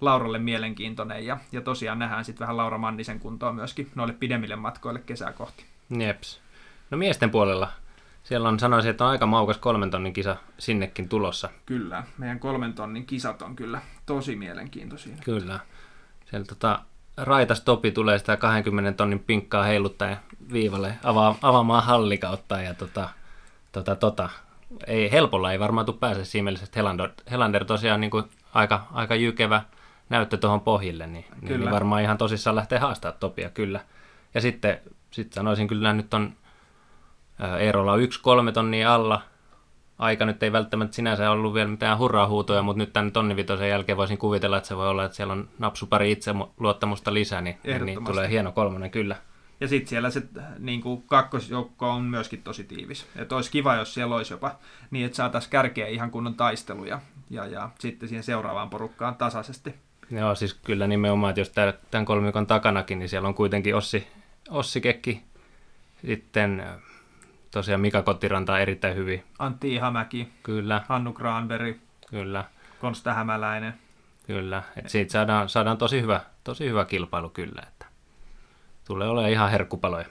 Lauralle 0.00 0.38
mielenkiintoinen. 0.38 1.26
Ja, 1.26 1.38
ja 1.52 1.61
tosiaan 1.61 1.98
nähdään 1.98 2.24
sitten 2.24 2.44
vähän 2.44 2.56
Laura 2.56 2.78
Mannisen 2.78 3.20
kuntoa 3.20 3.52
myöskin 3.52 3.90
noille 3.94 4.14
pidemmille 4.14 4.56
matkoille 4.56 5.00
kesää 5.00 5.32
kohti. 5.32 5.64
Jeps. 5.98 6.40
No 6.90 6.98
miesten 6.98 7.30
puolella. 7.30 7.72
Siellä 8.22 8.48
on, 8.48 8.59
sanoisin, 8.59 8.90
että 8.90 9.04
on 9.04 9.11
aika 9.11 9.26
maukas 9.26 9.59
kolmen 9.59 9.90
tonnin 9.90 10.12
kisa 10.12 10.37
sinnekin 10.59 11.09
tulossa. 11.09 11.50
Kyllä, 11.66 12.04
meidän 12.18 12.38
kolmen 12.38 12.72
tonnin 12.72 13.06
kisat 13.06 13.42
on 13.42 13.56
kyllä 13.56 13.80
tosi 14.06 14.37
mielenkiintoisia. 14.37 15.16
Kyllä. 15.24 15.61
Siellä 16.30 16.46
tota, 16.46 16.80
Raitas 17.16 17.61
Topi 17.61 17.90
tulee 17.90 18.18
sitä 18.18 18.37
20 18.37 18.92
tonnin 18.92 19.18
pinkkaa 19.18 19.64
heiluttaa 19.64 20.16
viivalle 20.52 20.94
avaa, 21.04 21.38
avaamaan 21.42 21.85
hallikautta 21.85 22.61
ja 22.61 22.74
tota, 22.74 23.09
tota, 23.72 23.96
tota, 23.96 24.28
ei, 24.87 25.12
helpolla 25.12 25.52
ei 25.52 25.61
varmaan 25.61 25.87
tule 25.87 25.96
pääse 26.00 26.24
siinä 26.24 26.44
mielessä, 26.44 26.64
että 26.64 26.78
Helander, 26.78 27.11
Helander 27.30 27.64
tosiaan 27.64 28.00
niin 28.00 28.11
kuin 28.11 28.24
aika, 28.54 28.87
aika 28.92 29.14
jykevä 29.14 29.62
näyttö 30.09 30.37
tuohon 30.37 30.61
pohjille, 30.61 31.07
niin, 31.07 31.25
niin, 31.31 31.49
Kyllä. 31.49 31.64
niin 31.64 31.75
varmaan 31.75 32.03
ihan 32.03 32.19
tosissaan 32.19 32.57
lähtee 32.57 32.79
haastaa 32.79 33.12
Topia, 33.12 33.51
kyllä. 33.51 33.81
Ja 34.35 34.40
sitten 34.40 34.81
sit 35.11 35.33
sanoisin 35.33 35.69
kyllä 35.69 35.92
nyt 35.92 36.14
on 36.14 36.33
Eerola 37.59 37.92
on 37.92 38.03
yksi 38.03 38.21
kolme 38.23 38.53
tonnia 38.53 38.95
alla, 38.95 39.23
aika 39.99 40.25
nyt 40.25 40.42
ei 40.42 40.53
välttämättä 40.53 40.97
sinänsä 40.97 41.31
ollut 41.31 41.55
vielä 41.55 41.69
mitään 41.69 41.99
hurraa-huutoja, 41.99 42.62
mutta 42.62 42.79
nyt 42.79 42.92
tämän 42.92 43.12
tonnivitosen 43.12 43.69
jälkeen 43.69 43.99
voisin 43.99 44.19
kuvitella, 44.19 44.57
että 44.57 44.69
se 44.69 44.77
voi 44.77 44.88
olla, 44.88 45.05
että 45.05 45.16
siellä 45.16 45.33
on 45.33 45.49
napsu 45.59 45.87
pari 45.87 46.12
itseluottamusta 46.12 47.14
lisää, 47.14 47.40
niin, 47.40 47.59
niin 47.85 48.05
tulee 48.05 48.29
hieno 48.29 48.53
kolmonen 48.53 48.90
kyllä. 48.90 49.16
Ja 49.61 49.69
sitten 49.69 49.88
siellä 49.88 50.11
se 50.11 50.23
niin 50.59 50.81
kuin 50.81 51.03
kakkosjoukko 51.03 51.90
on 51.90 52.03
myöskin 52.03 52.42
tosi 52.42 52.64
tiivis. 52.64 53.07
Että 53.16 53.37
olisi 53.37 53.51
kiva, 53.51 53.75
jos 53.75 53.95
siellä 53.95 54.16
olisi 54.16 54.33
jopa 54.33 54.55
niin, 54.90 55.07
että 55.07 55.16
saataisiin 55.16 55.51
kärkeä 55.51 55.87
ihan 55.87 56.11
kunnon 56.11 56.35
taisteluja. 56.35 57.01
Ja, 57.31 57.47
ja 57.47 57.71
sitten 57.79 58.09
siihen 58.09 58.23
seuraavaan 58.23 58.71
porukkaan 58.71 59.14
tasaisesti. 59.14 59.75
Joo, 60.11 60.35
siis 60.35 60.55
kyllä 60.55 60.87
nimenomaan, 60.87 61.31
että 61.31 61.40
jos 61.40 61.53
tämän 61.90 62.05
kolmikon 62.05 62.47
takanakin, 62.47 62.99
niin 62.99 63.09
siellä 63.09 63.29
on 63.29 63.35
kuitenkin 63.35 63.77
Ossi, 63.77 64.07
Ossi 64.51 64.81
Kekki, 64.81 65.23
sitten 66.07 66.64
tosiaan 67.51 67.81
Mika 67.81 68.03
Kottiranta 68.03 68.59
erittäin 68.59 68.97
hyvin, 68.97 69.25
Antti 69.38 69.75
Ihamäki, 69.75 70.29
kyllä. 70.42 70.83
Hannu 70.88 71.12
Granberg, 71.12 71.77
kyllä, 72.11 72.45
Konsta 72.81 73.14
Hämäläinen. 73.14 73.75
kyllä. 74.27 74.62
Et 74.77 74.88
siitä 74.88 75.12
saadaan, 75.12 75.49
saadaan 75.49 75.79
tosi, 75.79 76.03
hyvä, 76.03 76.21
tosi 76.45 76.69
hyvä 76.69 76.85
kilpailu 76.85 77.29
kyllä, 77.29 77.62
että 77.69 77.87
tulee 78.85 79.09
olemaan 79.09 79.33
ihan 79.33 79.51
herkkupaloja. 79.51 80.07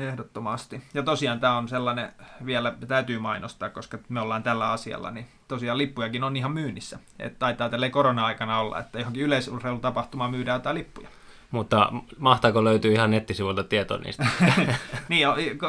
Ehdottomasti. 0.00 0.82
Ja 0.94 1.02
tosiaan 1.02 1.40
tämä 1.40 1.56
on 1.56 1.68
sellainen, 1.68 2.12
vielä 2.46 2.74
täytyy 2.88 3.18
mainostaa, 3.18 3.68
koska 3.68 3.98
me 4.08 4.20
ollaan 4.20 4.42
tällä 4.42 4.70
asialla, 4.70 5.10
niin 5.10 5.26
tosiaan 5.48 5.78
lippujakin 5.78 6.24
on 6.24 6.36
ihan 6.36 6.52
myynnissä. 6.52 6.98
Että 7.18 7.38
taitaa 7.38 7.68
tälleen 7.68 7.92
korona-aikana 7.92 8.60
olla, 8.60 8.78
että 8.78 8.98
johonkin 8.98 9.22
yleisurheilutapahtumaan 9.22 10.30
myydään 10.30 10.56
jotain 10.56 10.76
lippuja. 10.76 11.08
Mutta 11.50 11.92
mahtaako 12.18 12.64
löytyy 12.64 12.92
ihan 12.92 13.10
nettisivuilta 13.10 13.64
tietoa 13.64 13.98
niistä? 13.98 14.26
niin, 15.08 15.28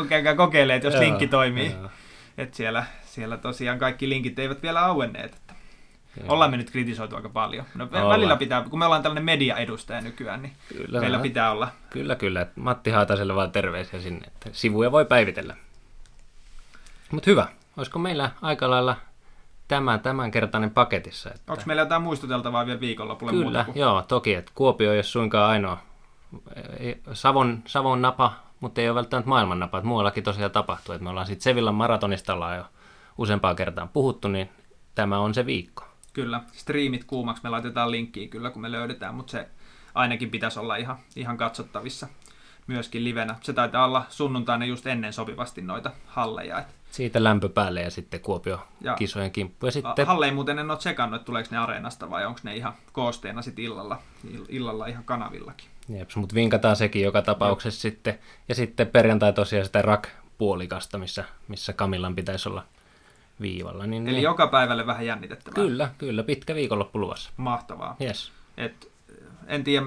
käykää 0.10 0.36
kokeilemaan, 0.36 0.84
jos 0.84 0.96
linkki 0.96 1.28
toimii. 1.28 1.76
Että 2.38 2.58
siellä, 2.58 2.86
siellä 3.06 3.38
tosiaan 3.38 3.80
kaikki 3.80 4.10
linkit 4.10 4.40
eivät 4.40 4.64
vielä 4.64 4.86
auenneet. 4.86 5.38
Joo. 6.18 6.34
ollaan 6.34 6.52
me 6.52 6.58
nyt 6.58 6.72
kritisoitu 6.72 7.16
aika 7.16 7.30
paljon. 7.30 7.66
No, 7.76 7.88
Ollaan. 7.92 8.10
välillä 8.10 8.38
pitää, 8.38 8.64
kun 8.70 8.80
me 8.80 8.86
ollaan 8.86 9.04
tällainen 9.04 9.24
media-edustaja 9.24 10.02
nykyään, 10.02 10.42
niin 10.42 10.54
Kyllä, 10.78 11.00
meillä 11.00 11.18
mä- 11.18 11.24
pitää 11.24 11.52
olla. 11.52 11.68
Kyllä, 11.90 12.16
kyllä. 12.16 12.42
että 12.42 12.62
Matti 12.62 12.90
Haataselle 12.90 13.36
vaan 13.36 13.52
terveisiä 13.52 14.02
sinne, 14.02 14.28
että 14.28 14.50
sivuja 14.52 14.92
voi 14.92 15.06
päivitellä. 15.06 15.56
Mutta 17.12 17.30
hyvä. 17.30 17.48
Olisiko 17.78 18.00
meillä 18.00 18.32
aika 18.42 18.70
lailla 18.70 18.96
tämä 19.68 19.98
tämänkertainen 19.98 20.72
paketissa? 20.72 21.30
Että... 21.36 21.52
Onko 21.52 21.64
meillä 21.66 21.82
jotain 21.82 22.02
muistuteltavaa 22.02 22.66
vielä 22.66 22.80
viikonlopulle 22.80 23.32
muuta 23.34 23.48
Kyllä, 23.48 23.64
kuin 23.64 23.78
joo, 23.78 24.02
toki, 24.02 24.34
että 24.34 24.52
Kuopio 24.56 24.92
ei 24.92 24.98
ole 24.98 25.04
suinkaan 25.04 25.50
ainoa 25.50 25.78
Savon, 27.14 27.64
Savon 27.66 28.02
napa, 28.02 28.34
mutta 28.60 28.82
ei 28.82 28.90
ole 28.90 28.96
välttämättä 28.96 29.30
maailman 29.30 29.60
napa, 29.60 29.78
että 29.78 29.88
muuallakin 29.88 30.24
tosiaan 30.24 30.52
tapahtuu. 30.52 30.96
Että 30.96 31.04
me 31.04 31.10
ollaan 31.10 31.28
sitten 31.28 31.44
Sevillan 31.44 31.76
maratonista 31.76 32.34
ollaan 32.34 32.58
jo 32.58 32.64
useampaan 33.18 33.56
kertaan 33.56 33.90
puhuttu, 33.90 34.28
niin 34.28 34.50
tämä 34.96 35.20
on 35.20 35.34
se 35.34 35.46
viikko. 35.46 35.84
Kyllä, 36.14 36.42
striimit 36.54 37.04
kuumaksi 37.04 37.44
me 37.44 37.50
laitetaan 37.50 37.92
linkkiä 37.92 38.28
kyllä, 38.28 38.50
kun 38.50 38.62
me 38.62 38.72
löydetään, 38.72 39.16
mutta 39.16 39.32
se 39.32 39.48
ainakin 39.96 40.30
pitäisi 40.30 40.60
olla 40.60 40.76
ihan, 40.76 40.98
ihan 41.16 41.38
katsottavissa 41.38 42.08
myöskin 42.68 43.04
livenä. 43.04 43.36
Se 43.42 43.54
taitaa 43.54 43.86
olla 43.86 44.06
sunnuntaina 44.10 44.66
just 44.66 44.88
ennen 44.88 45.14
sopivasti 45.14 45.62
noita 45.62 45.92
halleja. 46.06 46.60
Et 46.60 46.68
Siitä 46.92 47.24
lämpö 47.24 47.50
päälle 47.50 47.82
ja 47.82 47.92
sitten 47.92 48.20
Kuopio 48.20 48.68
Ja- 48.82 48.96
kisojen 48.96 49.32
kimppu. 49.32 49.66
Ja 49.66 49.72
Sitten... 49.72 50.08
Halleja 50.08 50.34
muuten 50.34 50.60
en 50.60 50.72
ole 50.72 50.78
tsekannut, 50.78 51.16
että 51.16 51.26
tuleeko 51.26 51.50
ne 51.52 51.58
areenasta 51.58 52.10
vai 52.10 52.26
onko 52.26 52.40
ne 52.44 52.56
ihan 52.56 52.74
koosteena 52.92 53.42
sitten 53.42 53.66
illalla, 53.66 54.02
ill- 54.28 54.46
illalla 54.50 54.88
ihan 54.88 55.04
kanavillakin. 55.04 55.68
jeps, 55.90 56.16
mutta 56.16 56.36
vinkataan 56.36 56.76
sekin 56.76 57.04
joka 57.04 57.22
tapauksessa 57.22 57.82
sitten. 57.82 58.20
Ja 58.50 58.56
sitten 58.56 58.88
perjantai 58.88 59.34
tosiaan 59.34 59.66
sitä 59.66 59.82
rak-puolikasta, 59.82 60.98
missä, 60.98 61.24
missä 61.48 61.74
Kamillan 61.74 62.16
pitäisi 62.16 62.50
olla 62.50 62.66
viivalla. 63.42 63.86
Niin 63.88 64.08
Eli 64.08 64.16
niin. 64.16 64.24
joka 64.24 64.48
päivälle 64.48 64.88
vähän 64.88 65.06
jännitettävää. 65.06 65.56
Kyllä, 65.56 65.90
kyllä, 65.98 66.24
pitkä 66.24 66.56
viikonloppu 66.56 67.00
luvassa. 67.00 67.30
Mahtavaa. 67.38 67.96
Yes. 68.02 68.32
Et, 68.58 68.92
en 69.48 69.64
tiedä, 69.64 69.86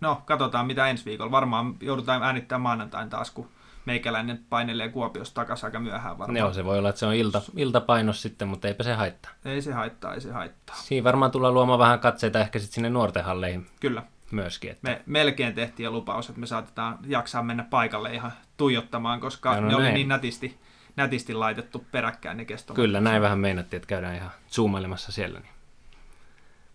no 0.00 0.22
katsotaan 0.24 0.66
mitä 0.66 0.86
ensi 0.86 1.04
viikolla. 1.04 1.30
Varmaan 1.30 1.74
joudutaan 1.80 2.22
äänittämään 2.22 2.62
maanantain 2.62 3.10
taas, 3.10 3.30
kun 3.30 3.48
meikäläinen 3.84 4.40
painelee 4.50 4.88
Kuopiosta 4.88 5.34
takaisin 5.34 5.66
aika 5.66 5.80
myöhään 5.80 6.18
varmaan. 6.18 6.36
Joo, 6.36 6.52
se 6.52 6.64
voi 6.64 6.78
olla, 6.78 6.88
että 6.88 6.98
se 6.98 7.06
on 7.06 7.14
ilta, 7.14 7.42
iltapainos 7.56 8.22
sitten, 8.22 8.48
mutta 8.48 8.68
eipä 8.68 8.84
se 8.84 8.94
haittaa. 8.94 9.32
Ei 9.44 9.62
se 9.62 9.72
haittaa, 9.72 10.14
ei 10.14 10.20
se 10.20 10.32
haittaa. 10.32 10.76
Siinä 10.76 11.04
varmaan 11.04 11.30
tullaan 11.30 11.54
luomaan 11.54 11.78
vähän 11.78 11.98
katseita 12.00 12.40
ehkä 12.40 12.58
sitten 12.58 12.74
sinne 12.74 12.90
nuorten 12.90 13.24
halleihin 13.24 13.66
Kyllä. 13.80 14.02
myöskin. 14.30 14.70
Että 14.70 14.88
Me 14.90 15.02
melkein 15.06 15.54
tehtiin 15.54 15.84
jo 15.84 15.90
lupaus, 15.90 16.28
että 16.28 16.40
me 16.40 16.46
saatetaan 16.46 16.98
jaksaa 17.06 17.42
mennä 17.42 17.64
paikalle 17.70 18.14
ihan 18.14 18.32
tuijottamaan, 18.56 19.20
koska 19.20 19.54
Ja 19.54 19.60
no 19.60 19.68
ne 19.68 19.74
oli 19.74 19.82
näin. 19.82 19.94
niin 19.94 20.08
nätisti, 20.08 20.58
nätisti 20.96 21.34
laitettu 21.34 21.86
peräkkäin 21.92 22.36
ne 22.36 22.44
kestomat. 22.44 22.76
Kyllä, 22.76 23.00
näin 23.00 23.22
vähän 23.22 23.38
meinattiin, 23.38 23.78
että 23.78 23.86
käydään 23.86 24.16
ihan 24.16 24.30
zoomailemassa 24.50 25.12
siellä. 25.12 25.40
Niin. 25.40 25.52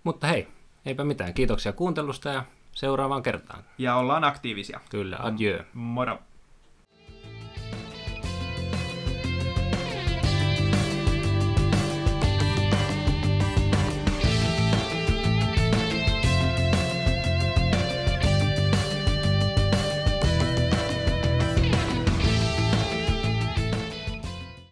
Mutta 0.03 0.28
hei, 0.28 0.47
eipä 0.86 1.03
mitään. 1.03 1.34
Kiitoksia 1.34 1.74
kuuntelusta 1.74 2.30
ja 2.30 2.43
seuraavaan 2.72 3.24
kertaan. 3.24 3.63
Ja 3.78 3.95
ollaan 3.95 4.24
aktiivisia. 4.24 4.80
Kyllä, 4.89 5.18
adieu. 5.20 5.59
Moro! 5.74 6.20